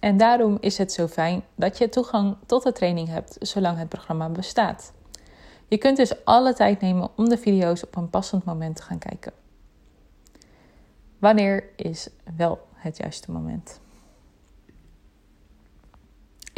En 0.01 0.17
daarom 0.17 0.57
is 0.61 0.79
het 0.79 0.93
zo 0.93 1.07
fijn 1.07 1.43
dat 1.55 1.79
je 1.79 1.89
toegang 1.89 2.37
tot 2.47 2.63
de 2.63 2.73
training 2.73 3.09
hebt 3.09 3.37
zolang 3.41 3.79
het 3.79 3.89
programma 3.89 4.29
bestaat. 4.29 4.93
Je 5.69 5.79
kunt 5.79 5.97
dus 5.97 6.25
alle 6.25 6.55
tijd 6.55 6.81
nemen 6.81 7.11
om 7.17 7.29
de 7.29 7.39
video's 7.39 7.83
op 7.83 7.97
een 7.97 8.11
passend 8.11 8.45
moment 8.45 8.77
te 8.77 8.83
gaan 8.83 8.99
kijken. 8.99 9.33
Wanneer 11.19 11.65
is 11.77 12.09
wel 12.37 12.67
het 12.75 12.97
juiste 12.97 13.31
moment? 13.31 13.81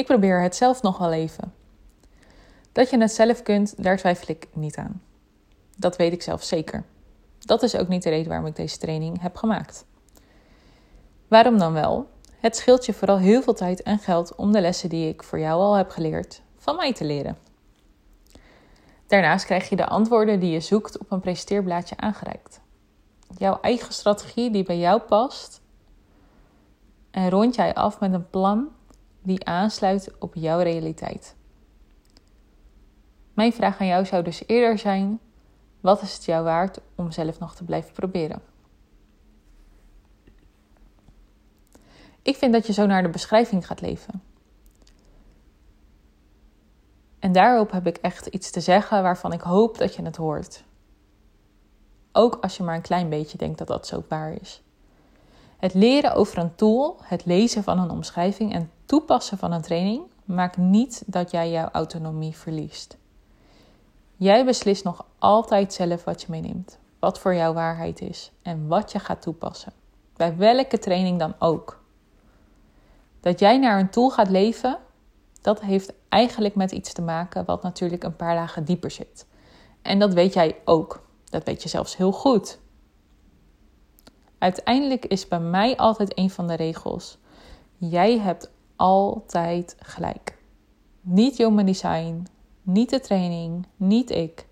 Ik 0.01 0.07
probeer 0.07 0.43
het 0.43 0.57
zelf 0.57 0.83
nog 0.83 0.99
wel 0.99 1.13
even. 1.13 1.53
Dat 2.73 2.91
je 2.91 2.99
het 2.99 3.13
zelf 3.13 3.43
kunt, 3.43 3.83
daar 3.83 3.97
twijfel 3.97 4.35
ik 4.35 4.49
niet 4.53 4.77
aan. 4.77 5.03
Dat 5.77 5.97
weet 5.97 6.13
ik 6.13 6.23
zelf 6.23 6.43
zeker. 6.43 6.85
Dat 7.39 7.63
is 7.63 7.77
ook 7.77 7.89
niet 7.89 8.03
de 8.03 8.09
reden 8.09 8.29
waarom 8.29 8.47
ik 8.47 8.57
deze 8.57 8.79
training 8.79 9.21
heb 9.21 9.37
gemaakt. 9.37 9.85
Waarom 11.29 11.59
dan 11.59 11.73
wel? 11.73 12.11
Het 12.37 12.57
scheelt 12.57 12.87
je 12.87 12.93
vooral 12.93 13.19
heel 13.19 13.43
veel 13.43 13.55
tijd 13.55 13.83
en 13.83 13.99
geld 13.99 14.35
om 14.35 14.53
de 14.53 14.61
lessen 14.61 14.89
die 14.89 15.09
ik 15.09 15.23
voor 15.23 15.39
jou 15.39 15.61
al 15.61 15.75
heb 15.75 15.91
geleerd, 15.91 16.43
van 16.59 16.77
mij 16.77 16.93
te 16.93 17.05
leren. 17.05 17.39
Daarnaast 19.07 19.45
krijg 19.45 19.69
je 19.69 19.77
de 19.77 19.87
antwoorden 19.87 20.41
die 20.41 20.51
je 20.51 20.61
zoekt 20.61 20.99
op 20.99 21.11
een 21.11 21.21
presenteerblaadje 21.21 21.97
aangereikt. 21.97 22.61
Jouw 23.37 23.59
eigen 23.61 23.93
strategie 23.93 24.51
die 24.51 24.65
bij 24.65 24.79
jou 24.79 25.01
past. 25.01 25.61
En 27.11 27.31
rond 27.31 27.55
jij 27.55 27.75
af 27.75 28.01
met 28.01 28.13
een 28.13 28.31
plan 28.31 28.69
die 29.23 29.45
aansluit 29.45 30.13
op 30.19 30.35
jouw 30.35 30.59
realiteit. 30.59 31.35
Mijn 33.35 33.53
vraag 33.53 33.81
aan 33.81 33.87
jou 33.87 34.05
zou 34.05 34.23
dus 34.23 34.43
eerder 34.47 34.79
zijn: 34.79 35.21
wat 35.81 36.03
is 36.03 36.15
het 36.15 36.25
jou 36.25 36.45
waard 36.45 36.81
om 36.95 37.11
zelf 37.11 37.39
nog 37.39 37.55
te 37.55 37.65
blijven 37.65 37.93
proberen? 37.93 38.43
Ik 42.23 42.37
vind 42.37 42.53
dat 42.53 42.67
je 42.67 42.73
zo 42.73 42.87
naar 42.87 43.03
de 43.03 43.09
beschrijving 43.09 43.67
gaat 43.67 43.81
leven. 43.81 44.23
En 47.19 47.33
daarop 47.33 47.71
heb 47.71 47.87
ik 47.87 47.97
echt 47.97 48.27
iets 48.27 48.51
te 48.51 48.61
zeggen 48.61 49.03
waarvan 49.03 49.33
ik 49.33 49.41
hoop 49.41 49.79
dat 49.79 49.95
je 49.95 50.03
het 50.03 50.17
hoort. 50.17 50.65
Ook 52.13 52.39
als 52.41 52.57
je 52.57 52.63
maar 52.63 52.75
een 52.75 52.83
klein 52.83 53.09
beetje 53.09 53.39
denkt 53.39 53.59
dat 53.59 53.67
dat 53.67 53.87
zo 53.87 54.05
waar 54.09 54.33
is. 54.33 54.63
Het 55.57 55.75
leren 55.75 56.15
over 56.15 56.39
een 56.39 56.55
tool, 56.55 56.99
het 57.03 57.25
lezen 57.25 57.63
van 57.63 57.79
een 57.79 57.91
omschrijving 57.91 58.53
en 58.55 58.71
toepassen 58.91 59.39
van 59.39 59.53
een 59.53 59.63
training 59.63 60.03
maakt 60.25 60.57
niet 60.57 61.03
dat 61.07 61.31
jij 61.31 61.51
jouw 61.51 61.69
autonomie 61.73 62.37
verliest. 62.37 62.97
Jij 64.17 64.45
beslist 64.45 64.85
nog 64.85 65.05
altijd 65.19 65.73
zelf 65.73 66.05
wat 66.05 66.23
je 66.23 66.27
meeneemt, 66.31 66.79
wat 66.99 67.19
voor 67.19 67.35
jouw 67.35 67.53
waarheid 67.53 68.01
is 68.01 68.33
en 68.43 68.67
wat 68.67 68.93
je 68.93 68.99
gaat 68.99 69.23
toepassen. 69.23 69.73
Bij 70.17 70.37
welke 70.37 70.79
training 70.79 71.19
dan 71.19 71.35
ook. 71.39 71.83
Dat 73.21 73.39
jij 73.39 73.59
naar 73.59 73.79
een 73.79 73.91
tool 73.91 74.11
gaat 74.11 74.31
leven, 74.31 74.79
dat 75.41 75.61
heeft 75.61 75.93
eigenlijk 76.09 76.55
met 76.55 76.73
iets 76.73 76.93
te 76.93 77.03
maken 77.03 77.45
wat 77.45 77.63
natuurlijk 77.63 78.05
een 78.05 78.17
paar 78.17 78.35
lagen 78.35 78.65
dieper 78.65 78.91
zit. 78.91 79.27
En 79.83 79.99
dat 79.99 80.15
weet 80.15 80.35
jij 80.35 80.57
ook. 80.65 81.03
Dat 81.25 81.45
weet 81.45 81.63
je 81.63 81.69
zelfs 81.69 81.97
heel 81.97 82.13
goed. 82.13 82.59
Uiteindelijk 84.39 85.05
is 85.05 85.29
bij 85.29 85.41
mij 85.41 85.77
altijd 85.77 86.19
een 86.19 86.31
van 86.31 86.47
de 86.47 86.55
regels: 86.55 87.19
jij 87.77 88.19
hebt 88.19 88.51
altijd 88.81 89.77
gelijk. 89.79 90.39
Niet 91.01 91.37
Human 91.37 91.67
Design, 91.67 92.27
niet 92.63 92.91
de 92.91 93.01
training, 93.01 93.67
niet 93.77 94.11
ik. 94.11 94.47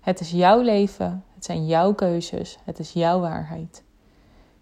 Het 0.00 0.20
is 0.20 0.30
jouw 0.30 0.60
leven, 0.60 1.24
het 1.34 1.44
zijn 1.44 1.66
jouw 1.66 1.94
keuzes, 1.94 2.58
het 2.64 2.78
is 2.78 2.92
jouw 2.92 3.20
waarheid. 3.20 3.84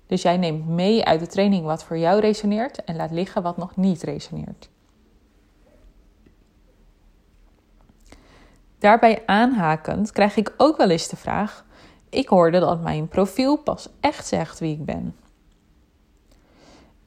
Dus 0.07 0.23
jij 0.23 0.37
neemt 0.37 0.69
mee 0.69 1.05
uit 1.05 1.21
de 1.21 1.27
training 1.27 1.65
wat 1.65 1.85
voor 1.85 1.99
jou 1.99 2.21
resoneert 2.21 2.85
en 2.85 2.97
laat 2.97 3.11
liggen 3.11 3.43
wat 3.43 3.57
nog 3.57 3.77
niet 3.77 4.03
resoneert. 4.03 4.69
Daarbij 8.79 9.23
aanhakend 9.27 10.13
krijg 10.13 10.37
ik 10.37 10.55
ook 10.57 10.77
wel 10.77 10.91
eens 10.91 11.09
de 11.09 11.17
vraag: 11.17 11.65
ik 12.09 12.29
hoorde 12.29 12.59
dat 12.59 12.83
mijn 12.83 13.09
profiel 13.09 13.57
pas 13.57 13.89
echt 14.01 14.27
zegt 14.27 14.59
wie 14.59 14.73
ik 14.73 14.85
ben. 14.85 15.15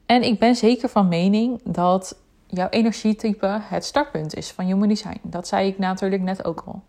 En 0.06 0.22
ik 0.22 0.38
ben 0.38 0.56
zeker 0.56 0.88
van 0.88 1.08
mening 1.08 1.60
dat 1.64 2.18
jouw 2.46 2.68
energietype 2.68 3.58
het 3.62 3.84
startpunt 3.84 4.34
is 4.34 4.50
van 4.50 4.64
Human 4.64 4.88
Design. 4.88 5.20
Dat 5.22 5.48
zei 5.48 5.68
ik 5.68 5.78
natuurlijk 5.78 6.22
net 6.22 6.44
ook 6.44 6.62
al. 6.66 6.82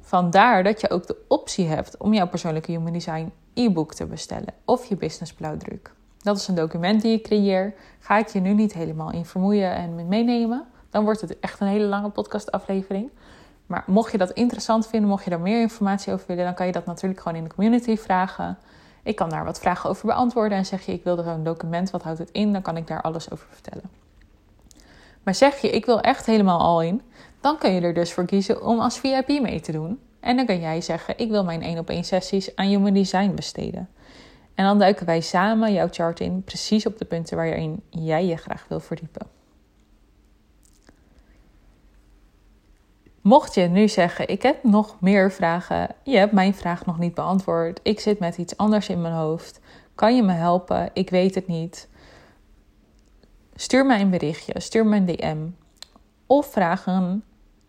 Vandaar 0.00 0.62
dat 0.64 0.80
je 0.80 0.90
ook 0.90 1.06
de 1.06 1.24
optie 1.28 1.66
hebt 1.66 1.96
om 1.96 2.14
jouw 2.14 2.28
persoonlijke 2.28 2.70
Human 2.70 2.92
Design 2.92 3.32
e-book 3.54 3.94
te 3.94 4.06
bestellen 4.06 4.54
of 4.64 4.84
je 4.84 4.96
business 4.96 5.32
blauwdruk. 5.32 5.92
Dat 6.18 6.36
is 6.36 6.48
een 6.48 6.54
document 6.54 7.02
die 7.02 7.10
je 7.10 7.20
creëer. 7.20 7.74
Ga 8.00 8.18
ik 8.18 8.28
je 8.28 8.40
nu 8.40 8.52
niet 8.52 8.72
helemaal 8.72 9.12
in 9.12 9.24
vermoeien 9.24 9.74
en 9.74 10.08
meenemen. 10.08 10.64
Dan 10.90 11.04
wordt 11.04 11.20
het 11.20 11.38
echt 11.40 11.60
een 11.60 11.66
hele 11.66 11.86
lange 11.86 12.10
podcastaflevering. 12.10 13.10
Maar 13.66 13.84
mocht 13.86 14.12
je 14.12 14.18
dat 14.18 14.30
interessant 14.30 14.86
vinden, 14.86 15.08
mocht 15.08 15.24
je 15.24 15.30
daar 15.30 15.40
meer 15.40 15.60
informatie 15.60 16.12
over 16.12 16.26
willen, 16.26 16.44
dan 16.44 16.54
kan 16.54 16.66
je 16.66 16.72
dat 16.72 16.86
natuurlijk 16.86 17.20
gewoon 17.20 17.38
in 17.38 17.44
de 17.44 17.54
community 17.54 17.96
vragen. 17.96 18.58
Ik 19.06 19.16
kan 19.16 19.28
daar 19.28 19.44
wat 19.44 19.58
vragen 19.58 19.90
over 19.90 20.06
beantwoorden 20.06 20.58
en 20.58 20.66
zeg 20.66 20.86
je 20.86 20.92
ik 20.92 21.04
wil 21.04 21.18
er 21.18 21.26
een 21.26 21.44
document, 21.44 21.90
wat 21.90 22.02
houdt 22.02 22.18
het 22.18 22.30
in, 22.30 22.52
dan 22.52 22.62
kan 22.62 22.76
ik 22.76 22.86
daar 22.86 23.02
alles 23.02 23.30
over 23.30 23.46
vertellen. 23.50 23.90
Maar 25.22 25.34
zeg 25.34 25.58
je, 25.58 25.70
ik 25.70 25.86
wil 25.86 26.00
echt 26.00 26.26
helemaal 26.26 26.60
al 26.60 26.82
in, 26.82 27.02
dan 27.40 27.58
kun 27.58 27.72
je 27.72 27.80
er 27.80 27.94
dus 27.94 28.12
voor 28.12 28.24
kiezen 28.24 28.62
om 28.62 28.80
als 28.80 28.98
VIP 28.98 29.28
mee 29.28 29.60
te 29.60 29.72
doen. 29.72 30.00
En 30.20 30.36
dan 30.36 30.46
kan 30.46 30.60
jij 30.60 30.80
zeggen, 30.80 31.18
ik 31.18 31.30
wil 31.30 31.44
mijn 31.44 31.62
één 31.62 31.78
op 31.78 31.90
één 31.90 32.04
sessies 32.04 32.56
aan 32.56 32.66
Human 32.66 32.92
Design 32.92 33.34
besteden. 33.34 33.88
En 34.54 34.64
dan 34.64 34.78
duiken 34.78 35.06
wij 35.06 35.20
samen 35.20 35.72
jouw 35.72 35.88
chart 35.90 36.20
in, 36.20 36.42
precies 36.42 36.86
op 36.86 36.98
de 36.98 37.04
punten 37.04 37.36
waarin 37.36 37.82
jij 37.90 38.26
je 38.26 38.36
graag 38.36 38.66
wil 38.68 38.80
verdiepen. 38.80 39.35
Mocht 43.26 43.54
je 43.54 43.62
nu 43.62 43.88
zeggen, 43.88 44.28
ik 44.28 44.42
heb 44.42 44.64
nog 44.64 45.00
meer 45.00 45.32
vragen, 45.32 45.88
je 46.02 46.16
hebt 46.16 46.32
mijn 46.32 46.54
vraag 46.54 46.86
nog 46.86 46.98
niet 46.98 47.14
beantwoord, 47.14 47.80
ik 47.82 48.00
zit 48.00 48.18
met 48.18 48.38
iets 48.38 48.56
anders 48.56 48.88
in 48.88 49.00
mijn 49.00 49.14
hoofd, 49.14 49.60
kan 49.94 50.16
je 50.16 50.22
me 50.22 50.32
helpen? 50.32 50.90
Ik 50.92 51.10
weet 51.10 51.34
het 51.34 51.46
niet. 51.46 51.88
Stuur 53.54 53.86
mij 53.86 54.00
een 54.00 54.10
berichtje, 54.10 54.60
stuur 54.60 54.86
me 54.86 54.96
een 54.96 55.06
DM 55.06 55.36
of 56.26 56.46
vraag 56.52 56.86
een 56.86 57.24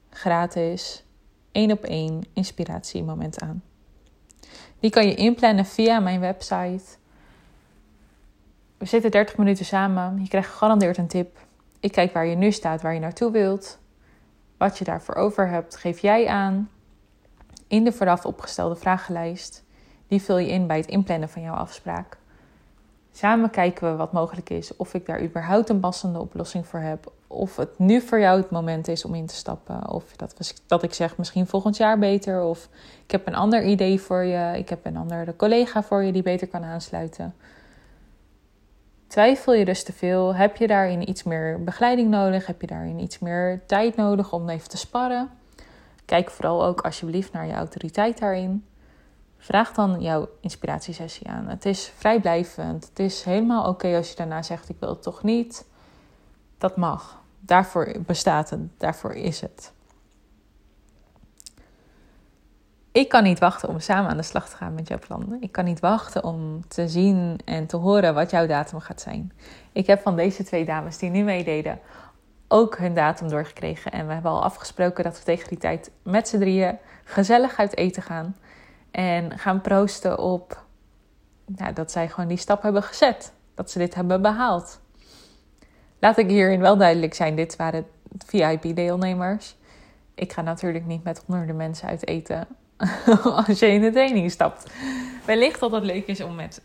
gratis 0.10 1.06
één 1.52 1.72
op 1.72 1.84
één 1.84 2.24
inspiratiemoment 2.34 3.40
aan. 3.40 3.64
Die 4.80 4.90
kan 4.90 5.08
je 5.08 5.16
inplannen 5.16 5.66
via 5.66 6.00
mijn 6.00 6.20
website. 6.20 6.86
We 8.78 8.86
zitten 8.86 9.12
30 9.12 9.38
minuten 9.38 9.66
samen. 9.66 10.20
Je 10.22 10.28
krijgt 10.28 10.50
gegarandeerd 10.50 10.98
een 10.98 11.08
tip. 11.08 11.38
Ik 11.80 11.92
kijk 11.92 12.14
waar 12.14 12.26
je 12.26 12.36
nu 12.36 12.52
staat, 12.52 12.82
waar 12.82 12.94
je 12.94 13.00
naartoe 13.00 13.32
wilt. 13.32 13.80
Wat 14.58 14.78
je 14.78 14.84
daarvoor 14.84 15.16
over 15.16 15.50
hebt, 15.50 15.76
geef 15.76 16.00
jij 16.00 16.28
aan 16.28 16.70
in 17.68 17.84
de 17.84 17.92
vooraf 17.92 18.26
opgestelde 18.26 18.76
vragenlijst. 18.76 19.64
Die 20.08 20.22
vul 20.22 20.38
je 20.38 20.50
in 20.50 20.68
bij 20.68 20.78
het 20.78 20.88
inplannen 20.88 21.30
van 21.30 21.42
jouw 21.42 21.56
afspraak. 21.56 22.18
Samen 23.12 23.50
kijken 23.50 23.92
we 23.92 23.98
wat 23.98 24.12
mogelijk 24.12 24.50
is, 24.50 24.76
of 24.76 24.94
ik 24.94 25.06
daar 25.06 25.22
überhaupt 25.22 25.70
een 25.70 25.80
passende 25.80 26.20
oplossing 26.20 26.68
voor 26.68 26.80
heb, 26.80 27.12
of 27.28 27.56
het 27.56 27.80
nu 27.80 28.02
voor 28.02 28.20
jou 28.20 28.42
het 28.42 28.50
moment 28.50 28.88
is 28.88 29.06
om 29.06 29.16
in 29.16 29.26
te 29.26 29.36
stappen, 29.36 29.90
of 29.90 30.16
dat, 30.16 30.54
dat 30.68 30.84
ik 30.84 30.94
zeg 30.94 31.18
misschien 31.18 31.48
volgend 31.48 31.78
jaar 31.78 32.00
beter, 32.00 32.42
of 32.42 32.70
ik 33.04 33.12
heb 33.12 33.28
een 33.28 33.36
ander 33.36 33.64
idee 33.64 34.02
voor 34.02 34.24
je, 34.24 34.58
ik 34.58 34.70
heb 34.70 34.86
een 34.86 34.98
andere 34.98 35.36
collega 35.36 35.84
voor 35.84 36.04
je 36.04 36.12
die 36.12 36.22
beter 36.22 36.48
kan 36.48 36.64
aansluiten. 36.64 37.36
Twijfel 39.08 39.54
je 39.54 39.66
dus 39.66 39.84
te 39.84 39.94
veel? 39.94 40.36
Heb 40.36 40.58
je 40.58 40.68
daarin 40.68 41.10
iets 41.10 41.24
meer 41.24 41.64
begeleiding 41.64 42.10
nodig? 42.10 42.46
Heb 42.46 42.62
je 42.62 42.68
daarin 42.68 43.00
iets 43.00 43.20
meer 43.20 43.62
tijd 43.66 43.96
nodig 43.96 44.34
om 44.34 44.50
even 44.50 44.70
te 44.70 44.78
sparren? 44.78 45.30
Kijk 46.06 46.30
vooral 46.30 46.66
ook 46.66 46.82
alsjeblieft 46.82 47.34
naar 47.34 47.48
je 47.48 47.54
autoriteit 47.54 48.20
daarin. 48.20 48.66
Vraag 49.38 49.74
dan 49.74 50.02
jouw 50.02 50.30
inspiratiesessie 50.42 51.28
aan. 51.28 51.48
Het 51.48 51.66
is 51.66 51.92
vrijblijvend. 51.96 52.86
Het 52.90 53.00
is 53.00 53.24
helemaal 53.24 53.68
oké 53.68 53.96
als 53.96 54.10
je 54.10 54.16
daarna 54.16 54.42
zegt: 54.42 54.70
Ik 54.70 54.76
wil 54.80 54.90
het 54.90 55.02
toch 55.02 55.24
niet. 55.24 55.66
Dat 56.58 56.78
mag. 56.78 57.22
Daarvoor 57.40 57.96
bestaat 58.06 58.50
het. 58.50 58.60
Daarvoor 58.78 59.14
is 59.14 59.42
het. 59.42 59.72
Ik 62.98 63.10
kan 63.10 63.24
niet 63.24 63.40
wachten 63.40 63.70
om 63.70 63.80
samen 63.80 64.12
aan 64.12 64.18
de 64.18 64.24
slag 64.24 64.50
te 64.50 64.56
gaan 64.56 64.74
met 64.74 64.88
jouw 64.88 65.00
plannen. 65.00 65.42
Ik 65.42 65.52
kan 65.52 65.66
niet 65.66 65.80
wachten 65.80 66.24
om 66.24 66.68
te 66.68 66.88
zien 66.88 67.40
en 67.46 67.66
te 67.66 67.78
horen 67.78 68.14
wat 68.14 68.30
jouw 68.30 68.48
datum 68.48 68.80
gaat 68.80 69.02
zijn. 69.02 69.32
Ik 69.72 69.88
heb 69.88 70.02
van 70.02 70.16
deze 70.16 70.44
twee 70.44 70.66
dames 70.66 70.98
die 70.98 71.10
nu 71.10 71.24
meededen 71.24 71.80
ook 72.48 72.78
hun 72.78 72.94
datum 72.94 73.30
doorgekregen. 73.30 73.92
En 73.92 74.08
we 74.08 74.14
hebben 74.14 74.32
al 74.32 74.44
afgesproken 74.44 75.04
dat 75.04 75.18
we 75.18 75.24
tegen 75.24 75.48
die 75.50 75.58
tijd 75.58 75.92
met 76.04 76.28
z'n 76.28 76.38
drieën 76.38 76.78
gezellig 77.04 77.58
uit 77.58 77.78
eten 77.78 78.02
gaan. 78.02 78.36
En 78.92 79.40
gaan 79.40 79.62
proosten 79.62 80.20
op 80.20 80.64
nou, 81.46 81.74
dat 81.74 81.92
zij 81.92 82.10
gewoon 82.10 82.30
die 82.30 82.38
stap 82.38 82.62
hebben 82.62 82.84
gezet. 82.84 83.34
Dat 83.56 83.72
ze 83.72 83.78
dit 83.78 83.96
hebben 83.96 84.22
behaald. 84.22 84.80
Laat 86.00 86.18
ik 86.18 86.30
hierin 86.30 86.60
wel 86.60 86.78
duidelijk 86.78 87.14
zijn: 87.14 87.36
dit 87.36 87.56
waren 87.56 87.86
VIP-deelnemers. 88.26 89.56
Ik 90.16 90.34
ga 90.34 90.42
natuurlijk 90.42 90.86
niet 90.86 91.04
met 91.04 91.24
honderden 91.26 91.56
mensen 91.56 91.88
uit 91.88 92.08
eten 92.08 92.48
als 93.48 93.60
je 93.60 93.68
in 93.68 93.82
de 93.82 93.92
training 93.92 94.32
stapt. 94.32 94.72
Wellicht 95.26 95.60
dat 95.60 95.72
het 95.72 95.84
leuk 95.84 96.08
is 96.08 96.22
om 96.22 96.36
met 96.36 96.62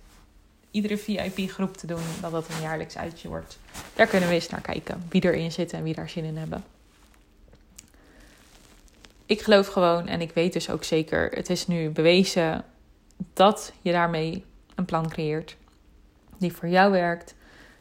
iedere 0.71 0.99
VIP-groep 0.99 1.77
te 1.77 1.87
doen, 1.87 2.03
dat 2.21 2.31
dat 2.31 2.49
een 2.49 2.63
jaarlijks 2.63 2.97
uitje 2.99 3.29
wordt. 3.29 3.59
Daar 3.95 4.07
kunnen 4.07 4.29
we 4.29 4.35
eens 4.35 4.49
naar 4.49 4.61
kijken, 4.61 5.07
wie 5.09 5.25
erin 5.25 5.53
zit 5.53 5.73
en 5.73 5.83
wie 5.83 5.95
daar 5.95 6.09
zin 6.09 6.25
in 6.25 6.37
hebben 6.37 6.65
ik 9.33 9.43
geloof 9.43 9.67
gewoon 9.67 10.09
en 10.09 10.21
ik 10.21 10.33
weet 10.33 10.53
dus 10.53 10.71
ook 10.71 10.85
zeker, 10.85 11.31
het 11.31 11.51
is 11.51 11.67
nu 11.67 11.91
bewezen 11.91 12.65
dat 13.33 13.73
je 13.83 13.93
daarmee 13.93 14.45
een 14.75 14.85
plan 14.85 15.09
creëert 15.09 15.57
die 16.39 16.53
voor 16.53 16.69
jou 16.69 16.93
werkt, 16.93 17.35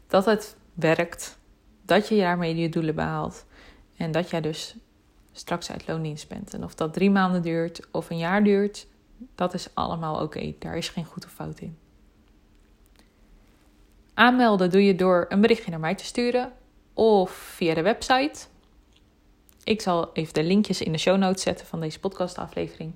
dat 0.08 0.26
het 0.26 0.56
werkt, 0.74 1.38
dat 1.86 2.08
je 2.08 2.18
daarmee 2.18 2.56
je 2.56 2.70
doelen 2.70 2.96
behaalt 2.96 3.46
en 3.98 4.12
dat 4.12 4.30
jij 4.30 4.42
dus 4.42 4.76
straks 5.32 5.72
uit 5.72 5.88
loondienst 5.88 6.28
bent. 6.28 6.54
En 6.54 6.64
of 6.64 6.76
dat 6.76 6.94
drie 6.94 7.12
maanden 7.12 7.42
duurt 7.42 7.88
of 7.92 8.10
een 8.10 8.18
jaar 8.18 8.44
duurt, 8.44 8.88
dat 9.36 9.54
is 9.54 9.68
allemaal 9.74 10.22
oké. 10.22 10.54
Daar 10.60 10.78
is 10.78 10.90
geen 10.90 11.06
goed 11.06 11.26
of 11.26 11.32
fout 11.32 11.60
in. 11.60 11.78
Aanmelden 14.14 14.70
doe 14.70 14.86
je 14.86 14.96
door 14.96 15.26
een 15.30 15.42
berichtje 15.42 15.72
naar 15.72 15.80
mij 15.80 15.96
te 15.96 16.06
sturen 16.06 16.52
of 16.94 17.32
via 17.32 17.74
de 17.74 17.82
website 17.82 18.40
ik 19.64 19.82
zal 19.82 20.10
even 20.14 20.34
de 20.34 20.44
linkjes 20.44 20.82
in 20.82 20.92
de 20.92 20.98
show 20.98 21.18
notes 21.18 21.44
zetten 21.44 21.68
van 21.68 21.80
deze 21.80 22.00
podcastaflevering. 22.00 22.94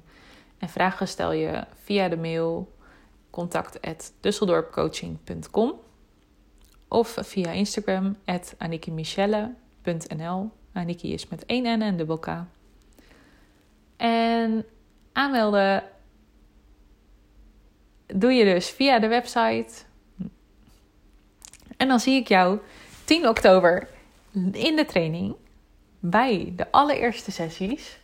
En 0.57 0.69
vragen 0.69 1.07
stel 1.07 1.31
je 1.31 1.63
via 1.83 2.09
de 2.09 2.17
mail 2.17 2.73
contact@dusseldorpcoaching.com 3.29 5.73
of 6.87 7.17
via 7.21 7.51
Instagram 7.51 8.17
at. 8.25 8.55
Aniki 10.75 11.13
is 11.13 11.27
met 11.27 11.45
één 11.45 11.79
N 11.79 11.81
en 11.81 11.97
dubbel 11.97 12.17
K. 12.17 12.27
En 13.97 14.65
aanmelden 15.13 15.83
doe 18.07 18.33
je 18.33 18.45
dus 18.45 18.69
via 18.69 18.99
de 18.99 19.07
website. 19.07 19.73
En 21.77 21.87
dan 21.87 21.99
zie 21.99 22.15
ik 22.15 22.27
jou 22.27 22.59
10 23.03 23.27
oktober 23.27 23.87
in 24.51 24.75
de 24.75 24.85
training 24.85 25.35
bij 25.99 26.53
de 26.55 26.71
allereerste 26.71 27.31
sessies 27.31 27.97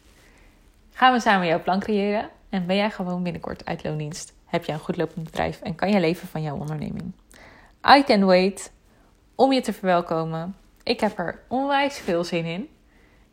gaan 0.91 1.13
we 1.13 1.19
samen 1.19 1.47
jouw 1.47 1.61
plan 1.61 1.80
creëren. 1.80 2.30
En 2.49 2.65
ben 2.65 2.76
jij 2.76 2.91
gewoon 2.91 3.24
binnenkort 3.24 3.65
uit 3.65 3.84
loondienst. 3.84 4.34
Heb 4.45 4.65
je 4.65 4.72
een 4.72 4.80
goed 4.80 4.97
lopend 4.97 5.24
bedrijf 5.24 5.61
en 5.61 5.76
kan 5.76 5.91
je 5.91 5.99
leven 5.99 6.28
van 6.28 6.41
jouw 6.41 6.57
onderneming. 6.57 7.11
I 7.95 8.03
can 8.03 8.26
wait 8.26 8.72
om 9.36 9.53
je 9.53 9.61
te 9.61 9.74
verwelkomen. 9.74 10.55
Ik 10.84 10.99
heb 10.99 11.19
er 11.19 11.39
onwijs 11.47 11.97
veel 11.97 12.23
zin 12.23 12.45
in. 12.45 12.69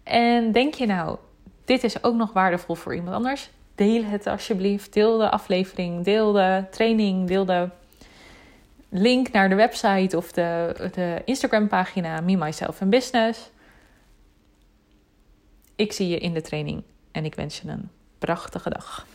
En 0.03 0.53
denk 0.53 0.75
je 0.75 0.87
nou, 0.87 1.19
dit 1.65 1.85
is 1.85 2.03
ook 2.05 2.15
nog 2.15 2.33
waardevol 2.33 2.75
voor 2.75 2.95
iemand 2.95 3.17
anders? 3.17 3.51
Deel 3.75 4.05
het 4.05 4.27
alsjeblieft. 4.27 4.93
Deel 4.93 5.19
de 5.19 5.31
aflevering, 5.31 6.05
deel 6.05 6.33
de 6.33 6.65
training, 6.71 7.29
deel 7.29 7.45
de 7.45 7.69
link 8.89 9.31
naar 9.31 9.49
de 9.49 9.55
website 9.55 10.17
of 10.17 10.33
de, 10.33 10.75
de 10.95 11.23
Instagram 11.25 11.69
pagina 11.69 12.21
Me, 12.21 12.37
Myself 12.37 12.83
and 12.83 12.91
Business. 12.91 13.51
Ik 15.77 15.93
zie 15.93 16.09
je 16.09 16.19
in 16.19 16.35
de 16.35 16.41
training 16.41 16.83
en 17.13 17.25
ik 17.25 17.35
wens 17.35 17.61
je 17.61 17.69
een 17.69 17.91
prachtige 18.19 18.71
dag. 18.71 19.07